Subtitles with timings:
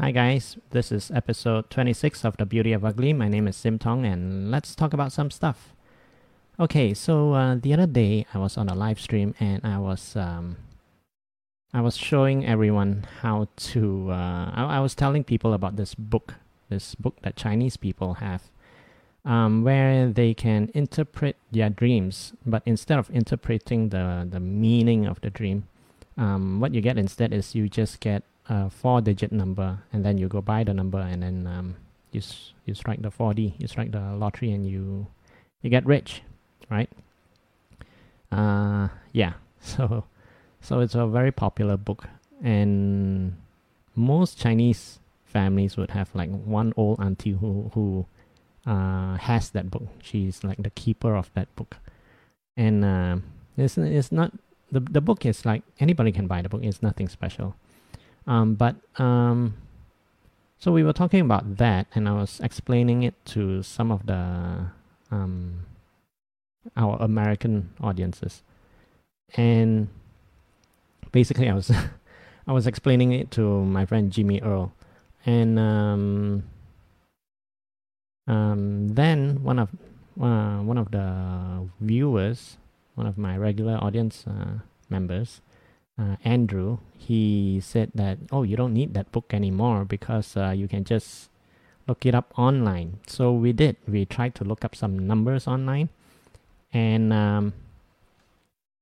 [0.00, 0.56] Hi, guys.
[0.70, 3.14] This is episode 26 of The Beauty of Ugly.
[3.14, 5.74] My name is Sim Tong, and let's talk about some stuff.
[6.60, 10.14] Okay, so uh, the other day I was on a live stream and I was
[10.14, 10.56] um,
[11.74, 14.12] I was showing everyone how to.
[14.12, 16.34] Uh, I, I was telling people about this book,
[16.68, 18.42] this book that Chinese people have,
[19.24, 25.20] um, where they can interpret their dreams, but instead of interpreting the the meaning of
[25.22, 25.66] the dream,
[26.16, 30.18] um, what you get instead is you just get a four digit number and then
[30.18, 31.76] you go buy the number and then um,
[32.12, 32.20] you
[32.64, 35.06] you strike the 4D you strike the lottery and you
[35.62, 36.22] you get rich
[36.70, 36.90] right?
[38.32, 39.34] Uh yeah.
[39.60, 40.04] So
[40.60, 42.04] so it's a very popular book
[42.42, 43.36] and
[43.96, 48.06] most Chinese families would have like one old auntie who who
[48.66, 49.88] uh, has that book.
[50.02, 51.76] She's like the keeper of that book.
[52.56, 53.16] And uh,
[53.56, 54.32] it's, it's not
[54.70, 56.62] the, the book is like anybody can buy the book.
[56.62, 57.56] It's nothing special
[58.28, 59.54] um, but um,
[60.58, 64.66] so we were talking about that, and I was explaining it to some of the
[65.10, 65.64] um,
[66.76, 68.42] our American audiences,
[69.34, 69.88] and
[71.10, 71.70] basically I was
[72.46, 74.72] I was explaining it to my friend Jimmy Earl,
[75.24, 76.42] and um,
[78.26, 79.70] um, then one of
[80.20, 82.58] uh, one of the viewers,
[82.94, 84.58] one of my regular audience uh,
[84.90, 85.40] members,
[85.98, 90.68] uh, Andrew, he said that, oh, you don't need that book anymore because uh, you
[90.68, 91.28] can just
[91.88, 93.00] look it up online.
[93.06, 93.76] So we did.
[93.88, 95.88] We tried to look up some numbers online,
[96.72, 97.54] and um,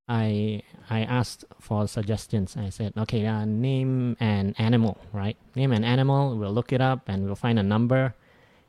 [0.08, 2.56] I I asked for suggestions.
[2.56, 5.36] I said, okay, uh, name an animal, right?
[5.54, 6.36] Name an animal.
[6.36, 8.14] We'll look it up and we'll find a number,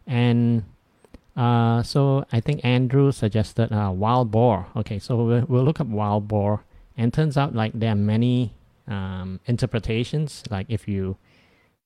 [0.06, 0.64] and
[1.36, 4.68] uh, so I think Andrew suggested uh, wild boar.
[4.76, 6.64] Okay, so we'll, we'll look up wild boar
[6.98, 8.54] and turns out like there are many
[8.88, 10.44] um, interpretations.
[10.50, 11.18] Like if you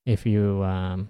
[0.05, 1.09] if you um,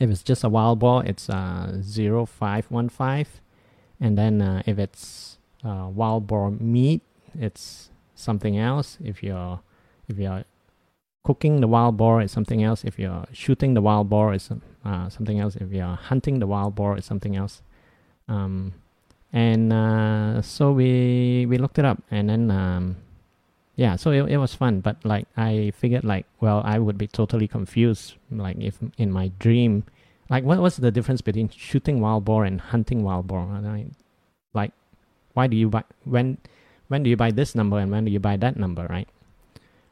[0.00, 3.26] if it's just a wild boar it's uh, 0515
[4.00, 7.02] and then uh, if it's uh, wild boar meat
[7.38, 8.98] it's something else.
[9.04, 9.60] If you're
[10.08, 10.44] if you're
[11.24, 12.84] cooking the wild boar it's something else.
[12.84, 14.50] If you're shooting the wild boar it's
[14.84, 15.56] uh, something else.
[15.56, 17.62] If you're hunting the wild boar it's something else.
[18.28, 18.74] Um,
[19.36, 22.96] and uh, so we we looked it up and then um,
[23.76, 24.80] yeah so it, it was fun.
[24.80, 29.28] But like i figured like well i would be totally confused like if in my
[29.38, 29.84] dream
[30.30, 33.44] like what was the difference between shooting wild boar and hunting wild boar?
[33.44, 33.86] I,
[34.54, 34.72] like
[35.34, 36.38] why do you buy when
[36.88, 39.08] when do you buy this number and when do you buy that number right?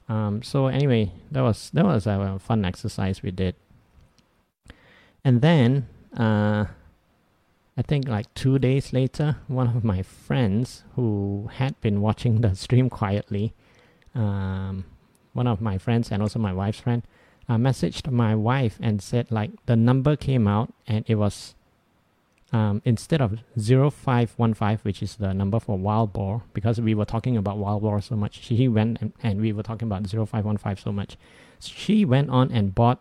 [0.08, 3.56] Um, so anyway that was that was a fun exercise we did.
[5.22, 6.66] And then uh,
[7.76, 12.54] I think like two days later, one of my friends who had been watching the
[12.54, 13.52] stream quietly,
[14.14, 14.84] um,
[15.32, 17.02] one of my friends and also my wife's friend,
[17.48, 21.54] uh, messaged my wife and said like the number came out and it was
[22.52, 27.36] um, instead of 0515, which is the number for wild boar, because we were talking
[27.36, 30.92] about wild boar so much, she went and, and we were talking about 0515 so
[30.92, 31.16] much.
[31.58, 33.00] She went on and bought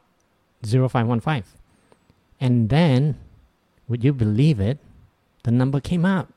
[0.66, 1.44] 0515.
[2.40, 3.20] And then
[3.94, 4.80] would you believe it?
[5.44, 6.34] The number came up.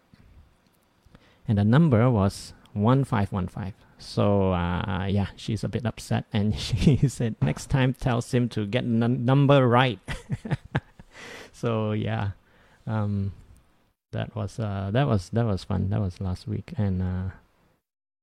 [1.49, 3.73] And the number was 1515.
[3.97, 6.29] So, uh, yeah, she's a bit upset.
[6.37, 9.99] And she said, next time tell Sim to get the number right.
[11.53, 12.37] so, yeah.
[12.87, 13.33] Um,
[14.13, 15.89] that was uh, that was that was fun.
[15.89, 17.29] That was last week, and uh,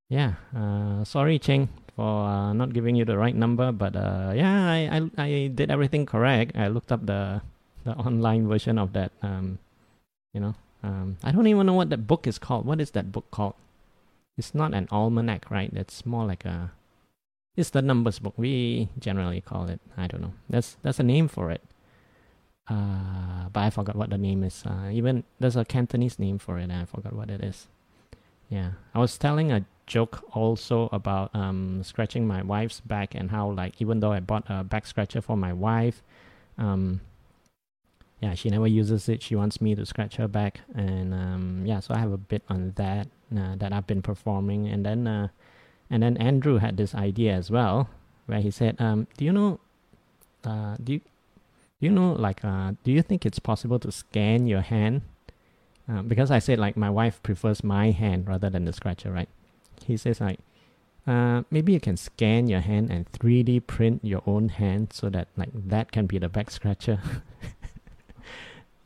[0.09, 0.38] yeah.
[0.55, 4.79] Uh, sorry, Cheng, for uh, not giving you the right number, but uh, yeah, I,
[4.94, 6.55] I I did everything correct.
[6.55, 7.41] I looked up the
[7.83, 9.11] the online version of that.
[9.21, 9.59] Um,
[10.33, 12.66] you know, um, I don't even know what that book is called.
[12.66, 13.55] What is that book called?
[14.38, 15.71] It's not an almanac, right?
[15.73, 16.71] It's more like a.
[17.55, 18.33] It's the numbers book.
[18.35, 19.79] We generally call it.
[19.95, 20.33] I don't know.
[20.49, 21.61] That's that's a name for it.
[22.67, 24.63] Uh, but I forgot what the name is.
[24.65, 26.63] Uh, even there's a Cantonese name for it.
[26.63, 27.67] And I forgot what it is.
[28.50, 33.50] Yeah, I was telling a joke also about um scratching my wife's back and how
[33.51, 36.01] like even though I bought a back scratcher for my wife,
[36.57, 37.01] um,
[38.24, 39.22] yeah, she never uses it.
[39.22, 42.42] She wants me to scratch her back, and um, yeah, so I have a bit
[42.48, 45.28] on that uh, that I've been performing, and then uh,
[45.90, 47.90] and then Andrew had this idea as well,
[48.28, 49.60] where he said, um, "Do you know,
[50.46, 54.48] uh, do you, do you know, like, uh, do you think it's possible to scan
[54.48, 55.02] your hand?"
[55.92, 59.28] Uh, because I said like my wife prefers my hand rather than the scratcher, right?
[59.86, 60.40] He says like,
[61.06, 65.28] uh, maybe you can scan your hand and 3D print your own hand so that
[65.36, 67.02] like that can be the back scratcher.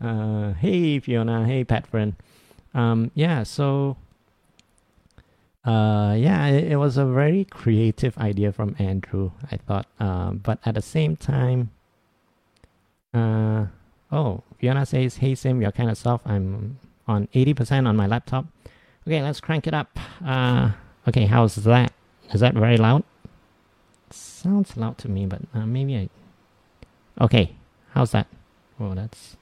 [0.02, 2.16] uh, hey Fiona, hey Pat friend.
[2.74, 3.98] Um, yeah, so
[5.66, 9.32] uh, yeah, it, it, was a very creative idea from Andrew.
[9.52, 11.72] I thought, uh, but at the same time,
[13.14, 13.66] Uh,
[14.12, 16.28] oh, Fiona says, "Hey Sim, you're kind of soft.
[16.28, 16.78] I'm
[17.08, 18.46] on 80% on my laptop.
[19.08, 19.98] Okay, let's crank it up.
[20.24, 20.72] Uh,
[21.08, 21.94] okay, how's that?
[22.34, 23.04] Is that very loud?
[24.12, 26.10] Sounds loud to me, but uh, maybe I.
[27.24, 27.56] Okay,
[27.94, 28.28] how's that?
[28.80, 29.38] Oh, that's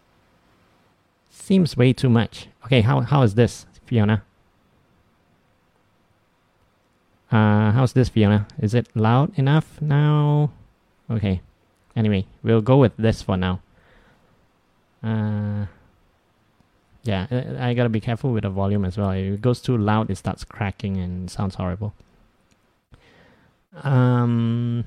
[1.35, 2.47] seems way too much.
[2.65, 4.23] Okay, how how is this, Fiona?
[7.31, 8.47] Uh, how's this, Fiona?
[8.59, 10.51] Is it loud enough now?
[11.09, 11.41] Okay.
[11.95, 13.61] Anyway, we'll go with this for now.
[15.03, 15.65] Uh,
[17.03, 17.27] yeah,
[17.59, 19.11] I gotta be careful with the volume as well.
[19.11, 21.93] If it goes too loud, it starts cracking and sounds horrible.
[23.83, 24.85] Um,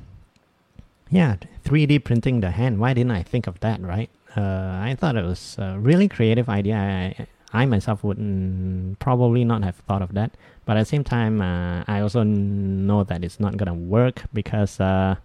[1.10, 2.78] yeah, 3D printing the hand.
[2.78, 4.10] Why didn't I think of that, right?
[4.38, 6.76] Uh, I thought it was a really creative idea.
[6.76, 10.30] I, I myself wouldn't probably not have thought of that.
[10.64, 14.78] But at the same time, uh, I also know that it's not gonna work because
[14.78, 15.16] uh,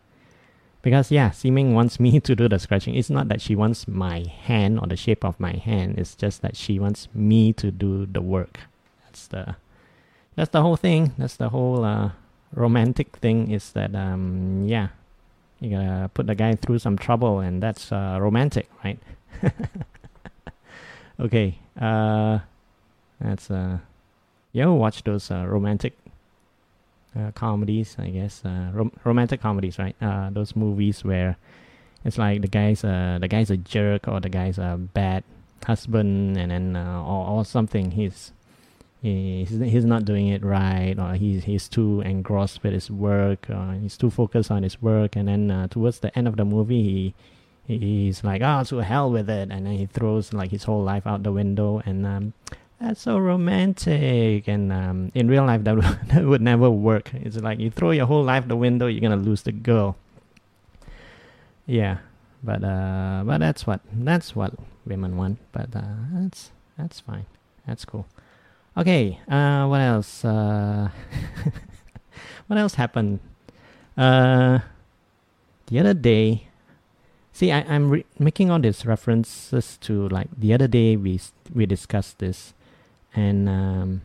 [0.82, 2.96] because yeah, Seeming wants me to do the scratching.
[2.96, 6.00] It's not that she wants my hand or the shape of my hand.
[6.00, 8.62] It's just that she wants me to do the work.
[9.06, 9.56] That's the
[10.36, 11.14] that's the whole thing.
[11.20, 12.12] That's the whole uh,
[12.54, 13.52] romantic thing.
[13.52, 14.88] Is that um yeah,
[15.64, 19.00] you gotta put the guy through some trouble, and that's uh, romantic, right?
[21.20, 21.58] okay.
[21.80, 22.40] Uh,
[23.20, 23.78] that's uh
[24.54, 25.98] you ever watch those uh, romantic
[27.18, 27.96] uh, comedies?
[27.98, 29.96] I guess uh, rom- romantic comedies, right?
[30.02, 31.38] Uh, those movies where
[32.06, 35.24] it's like the guy's uh, the guy's a jerk or the guy's a bad
[35.66, 37.92] husband, and then uh, or, or something.
[37.92, 38.32] He's
[39.04, 43.78] he's he's not doing it right, or he's he's too engrossed with his work, or
[43.80, 47.14] he's too focused on his work, and then uh, towards the end of the movie,
[47.68, 50.82] he he's like, oh, to hell with it, and then he throws like his whole
[50.84, 52.34] life out the window, and um,
[52.80, 54.48] that's so romantic.
[54.48, 57.14] And um, in real life, that would, that would never work.
[57.14, 59.98] It's like you throw your whole life the window, you're gonna lose the girl.
[61.66, 61.98] Yeah,
[62.42, 64.54] but uh, but that's what that's what
[64.86, 65.40] women want.
[65.52, 67.26] But uh, that's that's fine.
[67.68, 68.06] That's cool.
[68.78, 69.20] Okay.
[69.28, 70.26] Uh, what else?
[70.26, 70.90] Uh,
[72.48, 73.20] what else happened?
[73.98, 74.60] Uh,
[75.68, 76.48] the other day.
[77.32, 81.20] See, I, I'm re- making all these references to like the other day we
[81.54, 82.54] we discussed this
[83.16, 84.02] and um,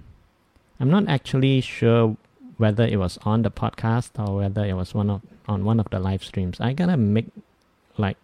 [0.81, 2.17] I'm not actually sure
[2.57, 5.87] whether it was on the podcast or whether it was one of on one of
[5.91, 6.61] the live streams.
[6.61, 7.27] I gotta make
[7.97, 8.17] like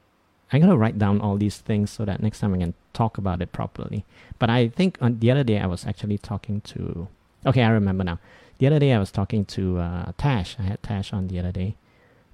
[0.55, 3.43] I gotta write down all these things so that next time I can talk about
[3.43, 4.05] it properly.
[4.39, 7.09] But I think on the other day I was actually talking to.
[7.45, 8.21] Okay, I remember now.
[8.59, 10.57] The other day I was talking to uh, Tash.
[10.61, 11.75] I had Tash on the other day,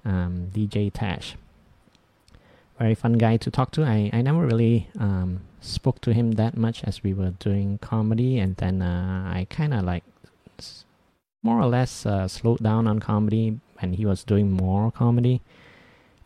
[0.05, 1.35] um, DJ Tash.
[2.77, 3.83] Very fun guy to talk to.
[3.83, 8.37] I I never really um, spoke to him that much as we were doing comedy,
[8.37, 10.03] and then uh, I kind of like
[11.41, 15.41] more or less uh, slowed down on comedy when he was doing more comedy.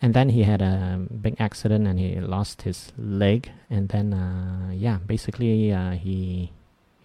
[0.06, 3.50] And then he had a big accident and he lost his leg.
[3.72, 6.52] And then, uh, yeah, basically uh, he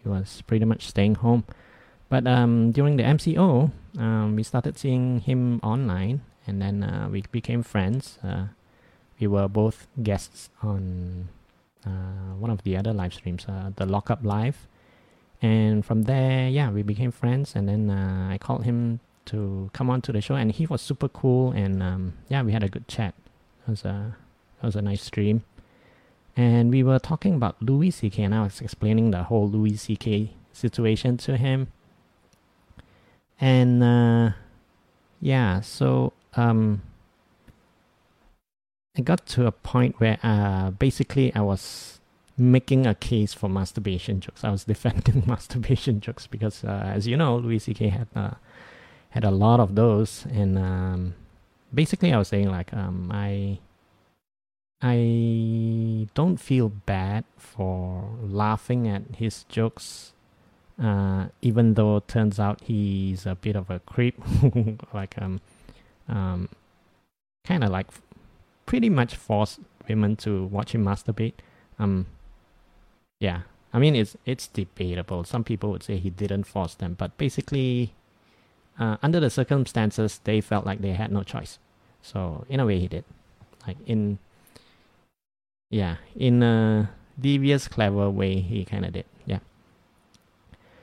[0.02, 1.44] he was pretty much staying home.
[2.10, 7.24] But um, during the MCO, um, we started seeing him online, and then uh, we
[7.32, 8.18] became friends.
[8.22, 8.48] Uh,
[9.18, 11.30] we were both guests on
[11.86, 14.68] uh, one of the other live streams, uh, the Lockup Live.
[15.40, 17.56] And from there, yeah, we became friends.
[17.56, 19.00] And then I called him
[19.30, 21.52] to come on to the show, and he was super cool.
[21.52, 23.14] And um, yeah, we had a good chat.
[23.66, 24.16] It was a
[24.62, 25.42] it was a nice stream.
[26.36, 28.22] And we were talking about Louis C.K.
[28.22, 30.30] and I was explaining the whole Louis C.K.
[30.52, 31.68] situation to him.
[33.40, 34.30] And uh,
[35.20, 36.82] yeah, so um,
[38.96, 42.00] I got to a point where uh, basically I was
[42.36, 44.44] making a case for masturbation jokes.
[44.44, 47.88] I was defending masturbation jokes because, uh, as you know, Louis C.K.
[47.88, 48.30] had uh,
[49.10, 51.14] had a lot of those, and um,
[51.72, 53.58] basically I was saying like um, I
[54.82, 60.12] I don't feel bad for laughing at his jokes,
[60.82, 64.18] uh, even though it turns out he's a bit of a creep,
[64.94, 65.40] like um,
[66.08, 66.48] um,
[67.44, 67.88] kind of like
[68.64, 71.34] pretty much force women to watch him masturbate.
[71.78, 72.06] Um,
[73.18, 73.42] yeah,
[73.74, 75.24] I mean it's it's debatable.
[75.24, 77.92] Some people would say he didn't force them, but basically,
[78.80, 81.58] uh, under the circumstances, they felt like they had no choice.
[82.00, 83.04] So in a way, he did.
[83.66, 84.18] Like in,
[85.68, 89.04] yeah, in a devious, clever way, he kind of did.
[89.26, 89.40] Yeah.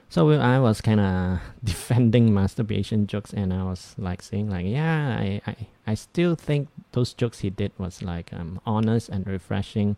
[0.10, 5.18] So I was kind of defending masturbation jokes, and I was like saying like, yeah,
[5.20, 5.56] I, I,
[5.88, 9.98] I still think those jokes he did was like um, honest and refreshing.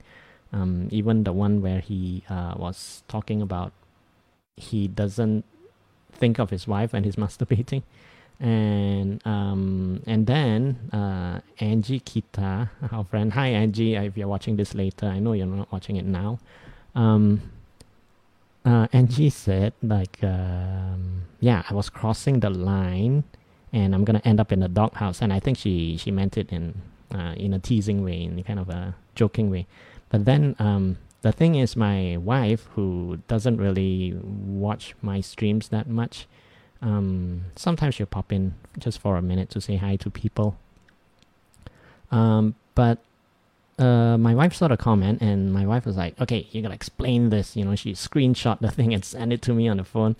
[0.51, 3.72] Um, even the one where he uh, was talking about
[4.56, 5.46] he doesn't
[6.13, 7.84] think of his wife when he's masturbating.
[8.39, 13.34] and um, and then uh, Angie Kita, our friend.
[13.34, 16.39] Hi Angie, if you're watching this later, I know you're not watching it now.
[16.96, 17.51] Um,
[18.66, 23.24] uh, Angie said like, um, yeah, I was crossing the line,
[23.74, 25.22] and I'm gonna end up in the doghouse.
[25.22, 26.82] And I think she she meant it in
[27.13, 29.68] uh, in a teasing way, in kind of a joking way.
[30.10, 35.88] But then um, the thing is, my wife, who doesn't really watch my streams that
[35.88, 36.28] much,
[36.82, 40.58] um, sometimes she'll pop in just for a minute to say hi to people.
[42.12, 43.00] Um, but
[43.78, 47.30] uh, my wife saw the comment, and my wife was like, "Okay, you gotta explain
[47.30, 50.16] this." You know, she screenshot the thing and sent it to me on the phone.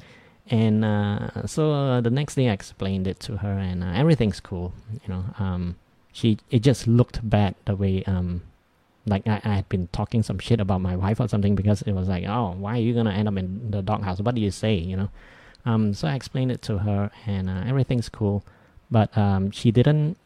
[0.52, 4.40] And uh, so uh, the next day, I explained it to her, and uh, everything's
[4.40, 4.74] cool.
[5.04, 5.76] You know, um,
[6.12, 8.42] she it just looked bad the way um,
[9.10, 11.94] like I, I had been talking some shit about my wife or something because it
[11.94, 14.22] was like, oh, why are you gonna end up in the doghouse?
[14.22, 14.76] What do you say?
[14.76, 15.10] You know.
[15.66, 18.44] Um, so I explained it to her, and uh, everything's cool,
[18.90, 20.18] but um, she didn't.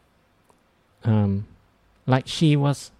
[1.04, 1.46] Um,
[2.06, 2.92] like she was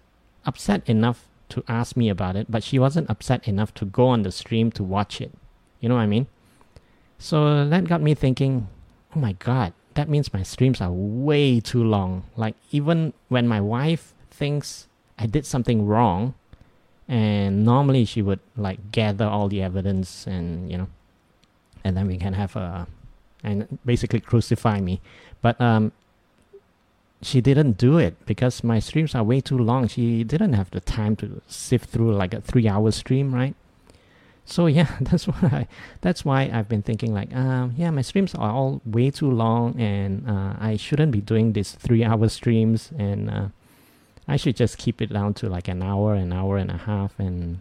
[0.45, 4.23] upset enough to ask me about it, but she wasn't upset enough to go on
[4.23, 5.31] the stream to watch it.
[5.79, 6.27] You know what I mean?
[7.17, 8.67] So that got me thinking,
[9.15, 12.23] oh my god, that means my streams are way too long.
[12.35, 14.87] Like even when my wife thinks
[15.17, 16.33] I did something wrong,
[17.07, 20.87] and normally she would like gather all the evidence and you know,
[21.83, 22.87] and then we can have a
[23.43, 24.99] and basically crucify me.
[25.41, 25.91] But um,
[27.21, 29.87] she didn't do it because my streams are way too long.
[29.87, 33.55] She didn't have the time to sift through like a three-hour stream, right?
[34.45, 35.67] So yeah, that's why I,
[36.01, 39.79] that's why I've been thinking like, um, yeah, my streams are all way too long,
[39.79, 43.47] and uh, I shouldn't be doing these three-hour streams, and uh,
[44.27, 47.19] I should just keep it down to like an hour, an hour and a half,
[47.19, 47.59] and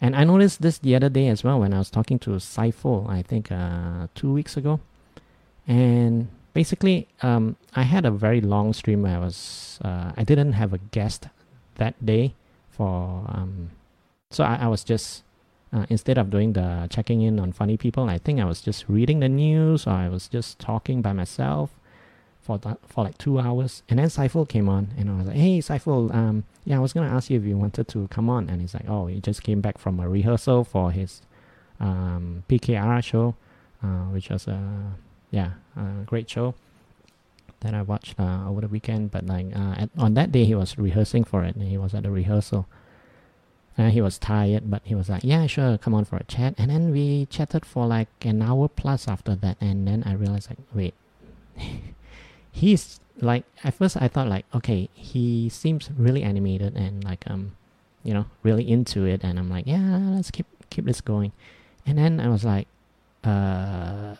[0.00, 3.08] and I noticed this the other day as well when I was talking to Saiful,
[3.08, 4.80] I think uh, two weeks ago,
[5.66, 9.04] and basically, um, I had a very long stream.
[9.04, 11.28] I was uh, I didn't have a guest
[11.76, 12.34] that day
[12.70, 13.70] for um,
[14.30, 15.22] so I, I was just
[15.72, 18.88] uh, instead of doing the checking in on funny people, I think I was just
[18.88, 21.70] reading the news or I was just talking by myself
[22.48, 23.82] for for like two hours.
[23.88, 26.92] And then Saiful came on, and I was like, "Hey, Saiful, um, yeah, I was
[26.94, 29.42] gonna ask you if you wanted to come on." And he's like, "Oh, he just
[29.42, 31.20] came back from a rehearsal for his
[31.78, 33.34] um, PKR show,
[33.82, 34.94] uh, which was a
[35.30, 36.54] yeah, a great show
[37.60, 39.10] that I watched uh, over the weekend.
[39.10, 41.94] But like uh, at, on that day, he was rehearsing for it, and he was
[41.94, 42.66] at the rehearsal.
[43.76, 46.54] And he was tired, but he was like, "Yeah, sure, come on for a chat."
[46.58, 50.50] And then we chatted for like an hour plus after that, and then I realized
[50.50, 50.94] like, wait,
[52.58, 57.56] he's like at first I thought like, okay, he seems really animated and like um,
[58.02, 61.32] you know, really into it, and I'm like, yeah, let's keep keep this going.
[61.86, 62.68] And then I was like,
[63.24, 64.14] uh,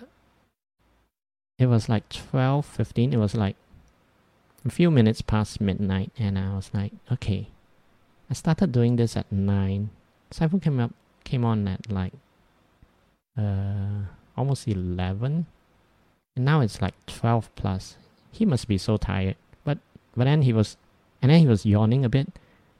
[1.58, 3.56] it was like 12 15 it was like
[4.64, 6.10] a few minutes past midnight.
[6.18, 7.48] And i was like okay
[8.30, 9.90] i started doing this at 9
[10.30, 12.12] Saiful came up came on at like
[13.36, 15.46] uh almost 11
[16.36, 17.96] and now it's like 12 plus
[18.38, 19.36] he must be so tired.
[19.64, 19.78] But
[20.16, 20.76] but then he was
[21.20, 22.28] and then he was yawning a bit.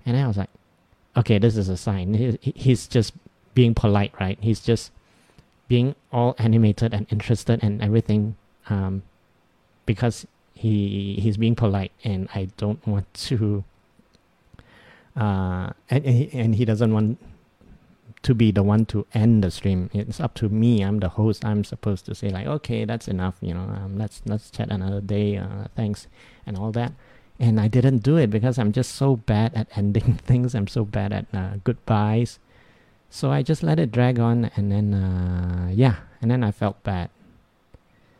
[0.07, 0.51] And i was like
[1.17, 2.15] okay this is a sign.
[2.15, 3.13] He, he's just
[3.55, 4.39] being polite right?
[4.41, 4.93] He's just
[5.69, 8.37] being all animated and interested and everything
[8.71, 9.03] um,
[9.85, 13.65] because he he's being polite, and I don't want to.
[15.17, 17.19] Uh, and and he doesn't want
[18.23, 19.91] to be the one to end the stream.
[19.93, 20.83] It's up to me.
[20.83, 21.45] I'm the host.
[21.45, 23.37] I'm supposed to say like, okay, that's enough.
[23.41, 25.37] You know, um, let's let's chat another day.
[25.37, 26.07] Uh, thanks
[26.47, 26.93] and all that.
[27.39, 30.55] And I didn't do it because I'm just so bad at ending things.
[30.55, 32.39] I'm so bad at uh, goodbyes.
[33.11, 36.83] So I just let it drag on, and then uh, yeah, and then I felt
[36.83, 37.11] bad.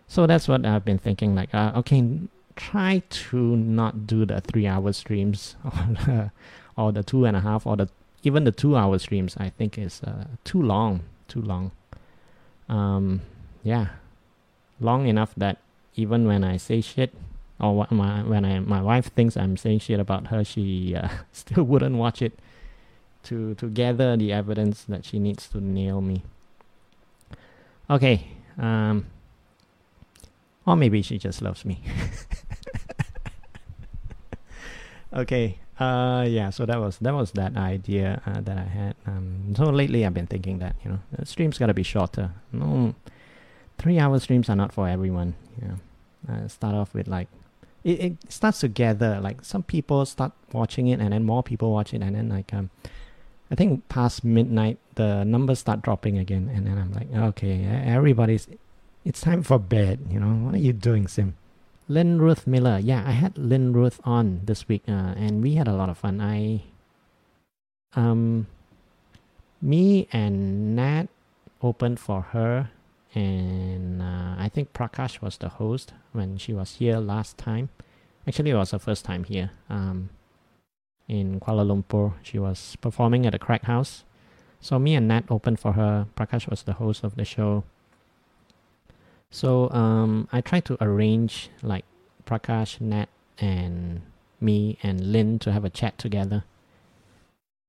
[0.07, 1.35] So that's what I've been thinking.
[1.35, 2.21] Like, uh, okay,
[2.57, 6.31] try to not do the three-hour streams or the,
[6.77, 7.89] or the two and a half or the
[8.23, 9.37] even the two-hour streams.
[9.37, 11.73] I think is uh, too long, too long.
[12.69, 13.23] Um,
[13.63, 13.89] yeah,
[14.81, 15.59] long enough that
[15.97, 17.15] even when I say shit
[17.61, 21.65] or my when I my wife thinks I'm saying shit about her, she uh, still
[21.65, 22.39] wouldn't watch it
[23.25, 26.23] to to gather the evidence that she needs to nail me.
[27.91, 28.29] Okay.
[28.59, 29.07] Um,
[30.67, 31.81] or maybe she just loves me.
[35.13, 35.59] okay.
[35.79, 36.51] Uh, yeah.
[36.51, 38.97] So that was that was that idea uh, that I had.
[39.07, 42.33] Um, so lately I've been thinking that you know the streams gotta be shorter.
[42.53, 42.95] No,
[43.79, 45.35] three hour streams are not for everyone.
[45.63, 47.29] You know, uh, start off with like
[47.85, 49.21] it, it starts to gather.
[49.21, 52.53] Like some people start watching it, and then more people watch it, and then like
[52.53, 52.71] um,
[53.51, 58.49] I think past midnight the numbers start dropping again, and then I'm like, okay, everybody's
[59.05, 60.01] it's time for bed.
[60.11, 61.38] You know, what are you doing, Sim?
[61.89, 62.79] Lynn Ruth Miller.
[62.79, 65.97] Yeah, I had Lynn Ruth on this week, uh, and we had a lot of
[65.97, 66.21] fun.
[66.21, 66.63] I,
[67.97, 68.47] um,
[69.63, 71.07] me and Nat
[71.63, 72.71] opened for her,
[73.15, 77.71] and uh, I think Prakash was the host when she was here last time.
[78.27, 79.53] Actually, it was her first time here.
[79.71, 80.11] Um,
[81.09, 84.05] in Kuala Lumpur, she was performing at the Crack House.
[84.61, 86.07] So me and Nat opened for her.
[86.15, 87.65] Prakash was the host of the show.
[89.31, 91.85] So um, I tried to arrange like
[92.27, 93.09] Prakash, Nat,
[93.39, 94.03] and
[94.41, 96.45] me and Lynn to have a chat together.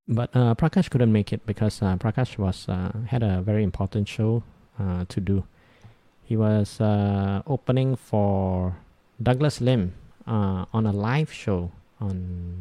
[0.08, 4.08] But uh, Prakash couldn't make it because uh, Prakash was uh, had a very important
[4.08, 4.44] show
[4.80, 5.46] uh, to do.
[6.24, 8.76] He was uh, opening for
[9.22, 9.94] Douglas Lim
[10.26, 12.58] uh, on a live show on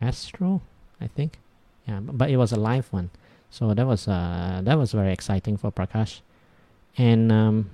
[0.00, 0.62] Astro,
[1.00, 1.38] I think.
[1.86, 3.10] Yeah, but it was a live one,
[3.48, 6.20] so that was that was very exciting for Prakash,
[6.96, 7.70] and um,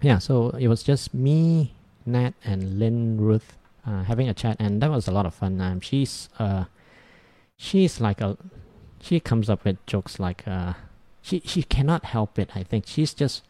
[0.00, 4.80] yeah, so it was just me, Nat, and Lynn Ruth uh, having a chat, and
[4.82, 5.60] that was a lot of fun.
[5.60, 6.64] Um, she's uh,
[7.56, 8.36] she's like a,
[9.00, 10.74] she comes up with jokes like uh,
[11.22, 12.50] she she cannot help it.
[12.54, 13.42] I think she's just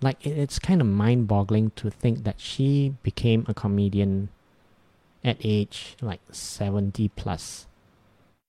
[0.00, 4.28] like it's kind of mind-boggling to think that she became a comedian
[5.24, 7.66] at age like 70 plus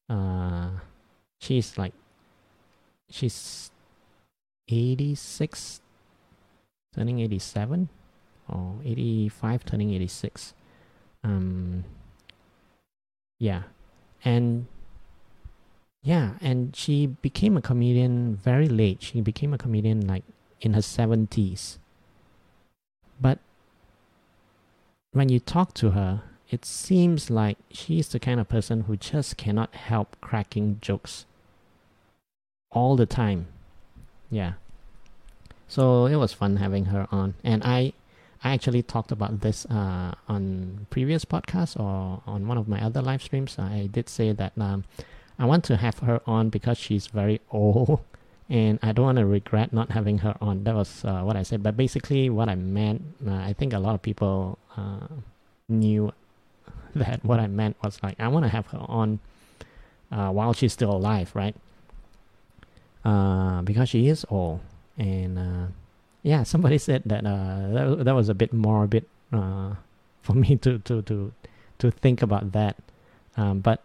[0.09, 0.69] uh
[1.39, 1.93] she's like
[3.09, 3.71] she's
[4.69, 5.81] 86
[6.95, 7.89] turning 87
[8.47, 10.53] or 85 turning 86
[11.23, 11.83] um
[13.39, 13.63] yeah.
[14.23, 14.67] And
[16.01, 19.01] yeah and she became a comedian very late.
[19.01, 20.23] She became a comedian like
[20.61, 21.77] in her 70s
[23.19, 23.39] but
[25.11, 29.37] when you talk to her it seems like she's the kind of person who just
[29.37, 31.25] cannot help cracking jokes
[32.71, 33.47] all the time.
[34.29, 34.53] Yeah.
[35.67, 37.35] So it was fun having her on.
[37.43, 37.93] And I
[38.43, 43.01] I actually talked about this uh, on previous podcasts or on one of my other
[43.01, 43.59] live streams.
[43.59, 44.85] I did say that um,
[45.37, 47.99] I want to have her on because she's very old
[48.49, 50.63] and I don't want to regret not having her on.
[50.63, 51.61] That was uh, what I said.
[51.61, 55.07] But basically, what I meant, uh, I think a lot of people uh,
[55.67, 56.11] knew
[56.95, 59.19] that what I meant was like I want to have her on
[60.11, 61.55] uh, while she's still alive, right?
[63.05, 64.59] Uh, because she is old,
[64.97, 65.67] and uh,
[66.23, 69.75] yeah, somebody said that uh, that, that was a bit morbid uh,
[70.21, 71.31] for me to to to
[71.79, 72.75] to think about that,
[73.37, 73.81] um, but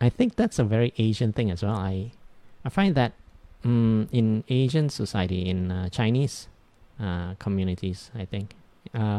[0.00, 1.74] I think that's a very Asian thing as well.
[1.74, 2.12] I
[2.64, 3.12] I find that
[3.64, 6.48] um, in Asian society, in Chinese
[7.38, 8.54] communities, I think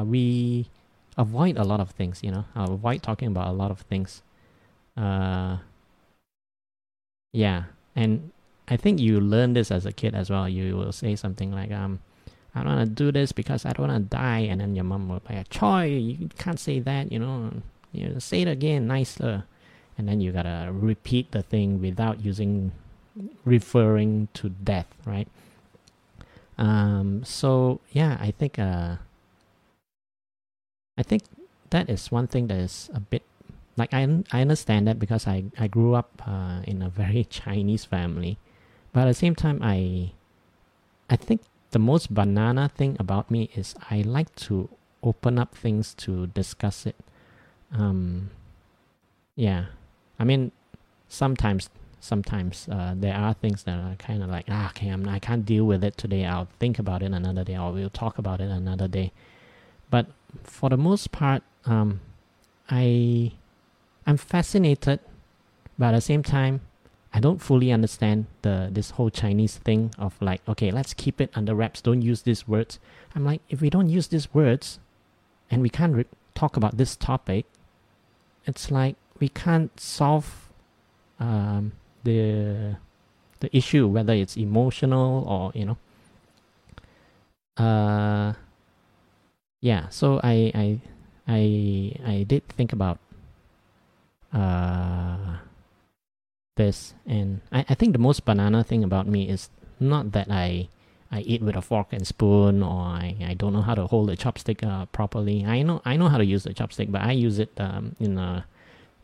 [0.06, 0.70] we
[1.18, 4.22] avoid a lot of things, you know, I'll avoid talking about a lot of things.
[4.96, 5.58] Uh,
[7.34, 7.64] yeah,
[7.96, 8.32] and
[8.68, 10.48] I think you learn this as a kid as well.
[10.48, 12.00] You will say something like, um,
[12.56, 14.40] I don't want to do this because I don't want to die.
[14.40, 17.52] And then your mom will be like, Choi, you can't say that, you know,
[17.92, 19.44] you know, say it again, nicer.
[19.98, 22.72] And then you gotta repeat the thing without using,
[23.46, 25.28] referring to death, right?
[26.58, 28.96] Um, so yeah, I think, uh,
[30.98, 31.24] I think
[31.72, 33.24] that is one thing that is a bit
[33.78, 37.86] like I I understand that because I I grew up uh, in a very Chinese
[37.86, 38.38] family,
[38.94, 40.12] but at the same time I
[41.10, 44.70] I think the most banana thing about me is I like to
[45.04, 46.96] open up things to discuss it.
[47.74, 48.30] Um,
[49.36, 49.66] yeah,
[50.20, 50.52] I mean
[51.08, 55.20] sometimes sometimes uh, there are things that are kind of like ah okay I'm, I
[55.20, 56.26] can't deal with it today.
[56.26, 59.12] I'll think about it another day or we'll talk about it another day.
[59.90, 60.08] But
[60.44, 62.00] for the most part, um,
[62.70, 63.34] I
[64.08, 65.00] I'm fascinated,
[65.78, 66.62] but at the same time,
[67.14, 71.30] I don't fully understand the this whole Chinese thing of like, okay, let's keep it
[71.36, 71.82] under wraps.
[71.82, 72.80] Don't use these words.
[73.16, 74.80] I'm like, if we don't use these words,
[75.50, 77.46] and we can't re- talk about this topic,
[78.46, 80.50] it's like we can't solve
[81.20, 82.78] um, the
[83.42, 85.78] the issue, whether it's emotional or you know.
[87.58, 88.34] Uh,
[89.62, 90.82] yeah so i i
[91.28, 92.98] i i did think about
[94.34, 95.38] uh
[96.56, 100.68] this and I, I think the most banana thing about me is not that i
[101.12, 104.10] i eat with a fork and spoon or i, I don't know how to hold
[104.10, 107.12] a chopstick uh, properly i know i know how to use the chopstick but i
[107.12, 108.46] use it um, in a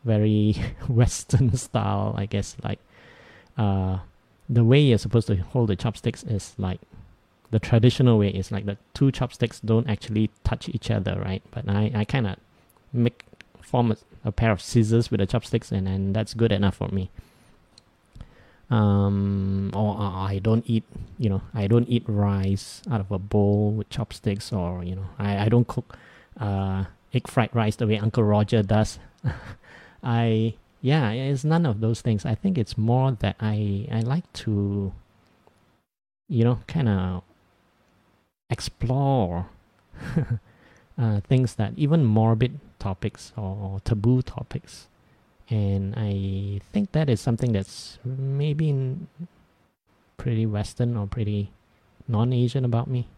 [0.04, 0.56] very
[0.88, 2.80] western style i guess like
[3.56, 3.98] uh
[4.48, 6.80] the way you're supposed to hold the chopsticks is like
[7.50, 11.42] the traditional way is like the two chopsticks don't actually touch each other, right?
[11.50, 12.36] But I, I kind of
[12.92, 13.24] make
[13.62, 16.88] form a, a, pair of scissors with the chopsticks, and, and that's good enough for
[16.88, 17.10] me.
[18.70, 20.84] Um, or I don't eat,
[21.16, 25.06] you know, I don't eat rice out of a bowl with chopsticks, or you know,
[25.18, 25.96] I, I don't cook
[26.38, 28.98] uh, egg fried rice the way Uncle Roger does.
[30.02, 32.26] I yeah, it's none of those things.
[32.26, 34.92] I think it's more that I I like to,
[36.28, 37.22] you know, kind of
[38.50, 39.46] explore
[40.98, 44.86] uh, things that even morbid topics or taboo topics
[45.50, 48.96] and I think that is something that's maybe
[50.16, 51.50] pretty Western or pretty
[52.06, 53.08] non-Asian about me.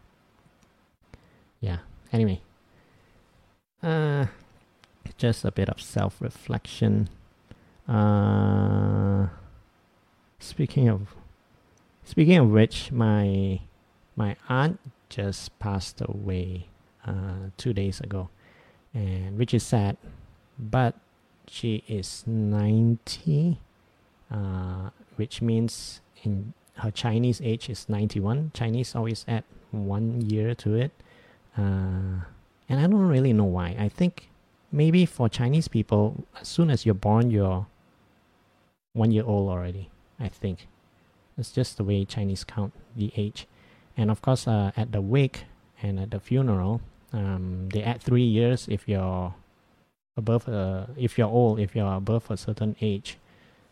[1.59, 1.79] Yeah.
[2.13, 2.41] Anyway,
[3.83, 4.25] uh,
[5.17, 7.09] just a bit of self-reflection.
[7.87, 9.27] Uh,
[10.39, 11.15] speaking of,
[12.03, 13.59] speaking of which, my
[14.15, 16.67] my aunt just passed away
[17.05, 18.29] uh, two days ago,
[18.93, 19.97] and which is sad,
[20.57, 20.95] but
[21.51, 23.59] she is 90
[24.31, 30.75] uh, which means in her chinese age is 91 chinese always add one year to
[30.75, 30.91] it.
[31.57, 32.23] Uh,
[32.69, 33.75] and i don't really know why.
[33.77, 34.29] I think
[34.71, 37.67] maybe for chinese people as soon as you're born you're
[38.93, 40.67] one year old already i think.
[41.37, 43.47] It's just the way chinese count the age.
[43.97, 45.43] And of course uh, at the wake
[45.81, 46.79] and at the funeral
[47.11, 49.33] um, they add three years if you're
[50.17, 53.17] above uh, if you're old if you're above a certain age.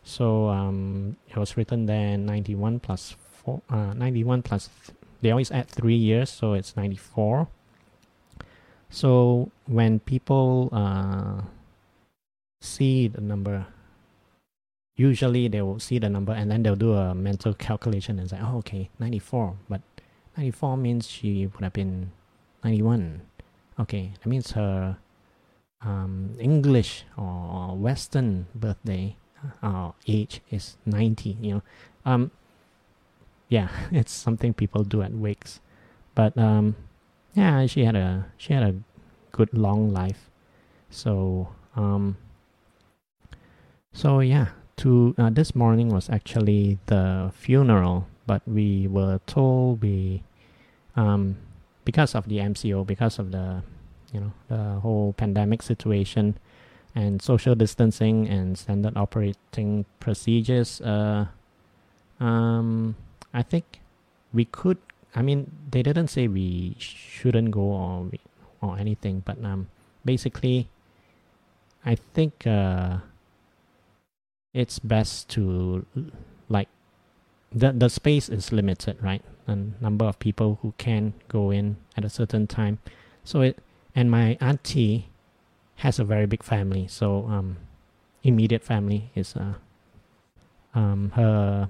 [0.02, 5.50] So um, it was written there 91 plus 4 uh, 91 plus th- they always
[5.50, 7.48] add three years so it's 94
[8.88, 11.42] so when people uh,
[12.60, 13.66] see the number
[14.96, 18.38] usually they will see the number and then they'll do a mental calculation and say
[18.42, 19.80] oh okay 94 but
[20.36, 22.10] 94 means she would have been
[22.64, 23.22] 91
[23.78, 24.96] okay that means her
[25.82, 29.16] um, English or Western birthday
[29.62, 31.36] uh, age is 90.
[31.40, 31.62] You know,
[32.04, 32.30] um,
[33.48, 35.60] yeah, it's something people do at wakes.
[36.14, 36.76] But um,
[37.34, 38.74] yeah, she had a she had a
[39.32, 40.30] good long life.
[40.90, 42.16] So um,
[43.92, 50.22] so yeah, to uh, this morning was actually the funeral, but we were told we
[50.96, 51.36] um,
[51.84, 53.62] because of the MCO, because of the
[54.12, 56.36] you know the whole pandemic situation
[56.94, 61.26] and social distancing and standard operating procedures uh,
[62.18, 62.96] um,
[63.32, 63.80] i think
[64.32, 64.78] we could
[65.14, 68.10] i mean they didn't say we shouldn't go or
[68.62, 69.68] or anything but um,
[70.04, 70.68] basically
[71.84, 72.98] i think uh,
[74.52, 75.86] it's best to
[76.48, 76.68] like
[77.52, 79.22] the the space is limited right?
[79.46, 82.78] A number of people who can go in at a certain time.
[83.24, 83.58] So it
[83.94, 85.08] and my auntie
[85.76, 87.56] has a very big family so um
[88.22, 89.54] immediate family is uh
[90.74, 91.68] um her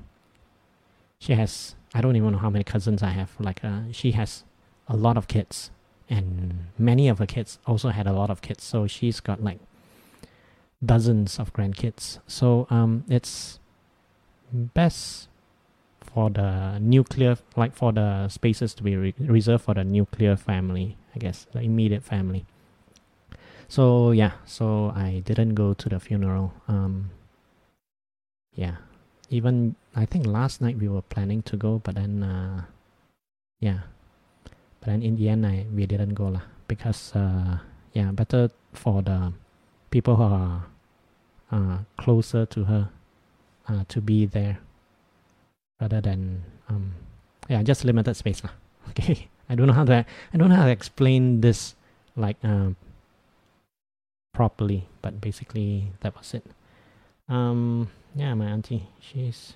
[1.18, 4.44] she has i don't even know how many cousins i have like uh she has
[4.88, 5.70] a lot of kids
[6.08, 9.60] and many of her kids also had a lot of kids so she's got like
[10.84, 12.18] dozens of grandkids.
[12.26, 13.58] So um it's
[14.52, 15.28] best
[16.00, 20.96] for the nuclear like for the spaces to be re- reserved for the nuclear family
[21.14, 22.44] I guess, the immediate family.
[23.68, 26.52] So yeah, so I didn't go to the funeral.
[26.66, 27.10] Um,
[28.54, 28.82] yeah,
[29.30, 32.64] even I think last night we were planning to go, but then uh,
[33.60, 33.86] yeah,
[34.80, 37.58] but then in the end I we didn't go lah because uh,
[37.94, 39.32] yeah, better for the
[39.90, 40.66] people who are
[41.52, 42.90] uh, closer to her
[43.68, 44.58] uh, to be there
[45.80, 46.94] rather than um,
[47.48, 48.52] yeah, just limited space lah.
[48.90, 49.30] Okay.
[49.50, 51.74] I don't know how to I don't know how to explain this
[52.16, 52.76] like um,
[54.32, 56.46] properly, but basically that was it.
[57.28, 59.54] Um, yeah, my auntie, she's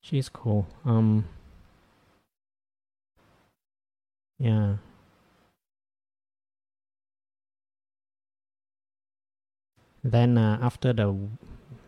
[0.00, 0.66] she's cool.
[0.86, 1.26] Um,
[4.38, 4.76] yeah.
[10.02, 11.14] Then uh, after the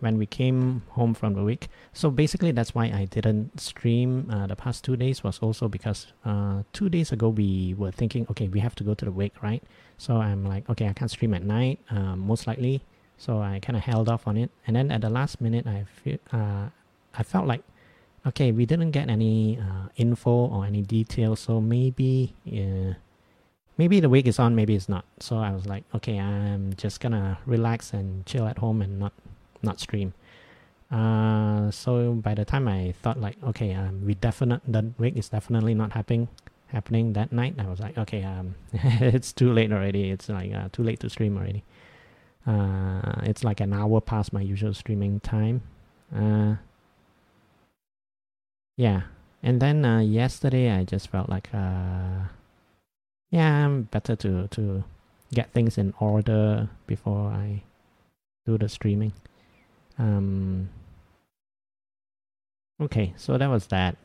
[0.03, 1.69] when we came home from the week.
[1.93, 5.23] So basically, that's why I didn't stream uh, the past two days.
[5.23, 8.95] Was also because uh, two days ago we were thinking, okay, we have to go
[8.95, 9.63] to the wake, right?
[9.99, 12.83] So I'm like, okay, I can't stream at night, um, most likely.
[13.17, 15.87] So I kind of held off on it, and then at the last minute, I
[16.03, 16.67] feel, uh,
[17.15, 17.63] I felt like,
[18.27, 22.35] okay, we didn't get any uh, info or any details, so maybe.
[22.47, 22.95] Uh,
[23.79, 25.05] maybe the wake is on, maybe it's not.
[25.21, 29.13] So I was like, okay, I'm just gonna relax and chill at home and not
[29.63, 30.15] not stream.
[30.91, 35.29] Uh, so by the time I thought like, okay, um, we definite the wake is
[35.31, 36.29] definitely not happening
[36.73, 37.55] happening that night.
[37.59, 40.11] I was like, okay, um, it's too late already.
[40.11, 41.65] It's like uh, too late to stream already.
[42.47, 45.63] Uh, it's like an hour past my usual streaming time.
[46.15, 46.57] Uh,
[48.77, 49.03] yeah.
[49.43, 52.29] And then uh, yesterday I just felt like uh,
[53.31, 54.85] yeah, I'm better to to
[55.33, 57.63] get things in order before I
[58.45, 59.13] do the streaming.
[59.99, 60.71] Um,
[62.81, 63.97] okay, so that was that.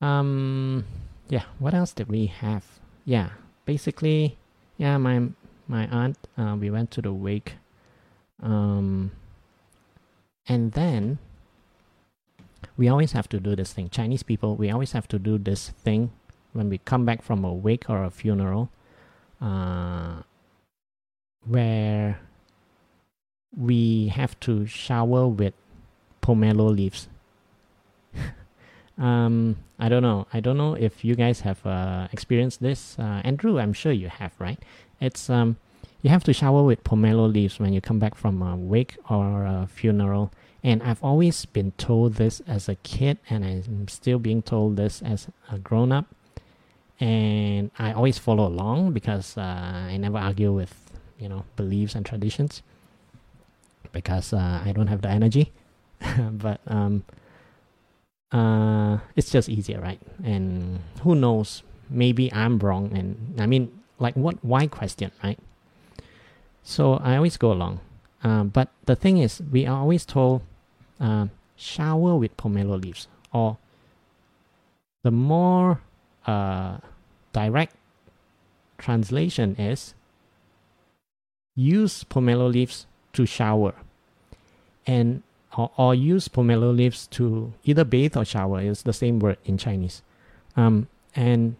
[0.00, 0.84] Um,
[1.28, 2.64] yeah, what else did we have?
[3.04, 3.30] Yeah,
[3.64, 4.38] basically,
[4.78, 5.28] yeah, my
[5.68, 7.54] my aunt, uh, we went to the wake,
[8.42, 9.12] um,
[10.46, 11.18] and then
[12.76, 13.88] we always have to do this thing.
[13.90, 16.10] Chinese people, we always have to do this thing
[16.52, 18.70] when we come back from a wake or a funeral,
[19.40, 20.22] uh,
[21.46, 22.20] where
[23.56, 25.54] we have to shower with
[26.22, 27.08] pomelo leaves.
[28.98, 30.26] um, I don't know.
[30.32, 32.96] I don't know if you guys have uh, experienced this.
[32.98, 34.58] Uh, Andrew, I'm sure you have, right?
[35.00, 35.56] It's um,
[36.02, 39.44] you have to shower with pomelo leaves when you come back from a wake or
[39.44, 40.32] a funeral.
[40.62, 45.00] And I've always been told this as a kid, and I'm still being told this
[45.00, 46.06] as a grown up.
[47.00, 50.74] And I always follow along because uh, I never argue with
[51.18, 52.62] you know beliefs and traditions
[53.92, 55.52] because uh, I don't have the energy.
[56.30, 57.04] but um,
[58.32, 60.00] uh, it's just easier, right?
[60.24, 61.62] And who knows?
[61.88, 62.92] Maybe I'm wrong.
[62.96, 64.42] And I mean, like, what?
[64.44, 65.38] Why question, right?
[66.62, 67.80] So I always go along.
[68.22, 70.42] Uh, but the thing is, we are always told
[71.00, 71.26] uh,
[71.56, 73.56] shower with pomelo leaves, or
[75.02, 75.80] the more
[76.26, 76.78] uh,
[77.32, 77.74] direct
[78.78, 79.94] translation is
[81.54, 83.74] use pomelo leaves to shower.
[84.86, 85.22] And
[85.56, 89.58] or, or use pomelo leaves to either bathe or shower is the same word in
[89.58, 90.02] chinese.
[90.56, 91.56] Um, and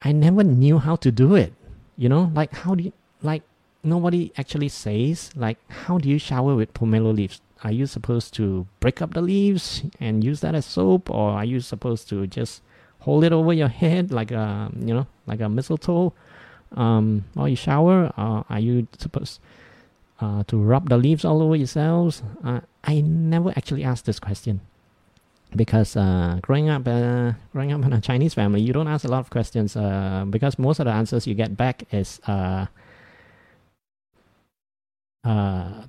[0.00, 1.52] i never knew how to do it
[1.96, 2.30] you know?
[2.34, 2.92] Like how do you
[3.22, 3.42] like
[3.82, 7.40] nobody actually says like how do you shower with pomelo leaves?
[7.62, 11.44] Are you supposed to break up the leaves and use that as soap or are
[11.44, 12.62] you supposed to just
[13.00, 16.12] hold it over your head like a you know like a mistletoe
[16.76, 18.12] um, while you shower?
[18.16, 19.40] Uh, are you supposed
[20.24, 22.22] uh, to rub the leaves all over yourselves?
[22.42, 24.60] Uh, I never actually asked this question
[25.54, 29.08] because uh, growing up, uh, growing up in a Chinese family, you don't ask a
[29.08, 32.66] lot of questions uh, because most of the answers you get back is, uh,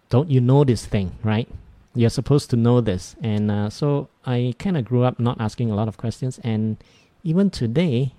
[0.10, 1.48] "Don't you know this thing, right?
[1.96, 5.76] You're supposed to know this." And so I kind of grew up not asking a
[5.76, 6.78] lot of questions, and
[7.24, 8.14] even today,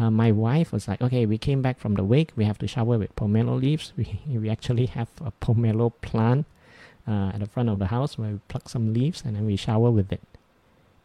[0.00, 2.32] uh, my wife was like, okay, we came back from the wake.
[2.34, 3.92] We have to shower with pomelo leaves.
[3.98, 6.46] We, we actually have a pomelo plant
[7.06, 9.56] uh, at the front of the house where we pluck some leaves and then we
[9.56, 10.22] shower with it.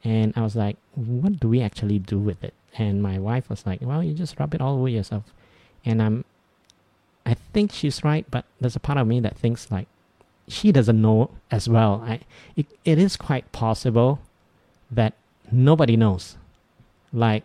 [0.04, 2.54] And I was like, what do we actually do with it?
[2.78, 5.24] And my wife was like, well, you just rub it all over yourself.
[5.84, 6.24] And I'm,
[7.26, 9.88] I think she's right, but there's a part of me that thinks like,
[10.48, 12.02] she doesn't know as well.
[12.06, 12.22] I,
[12.56, 14.20] it, it is quite possible
[14.90, 15.14] that
[15.52, 16.38] nobody knows.
[17.12, 17.44] Like,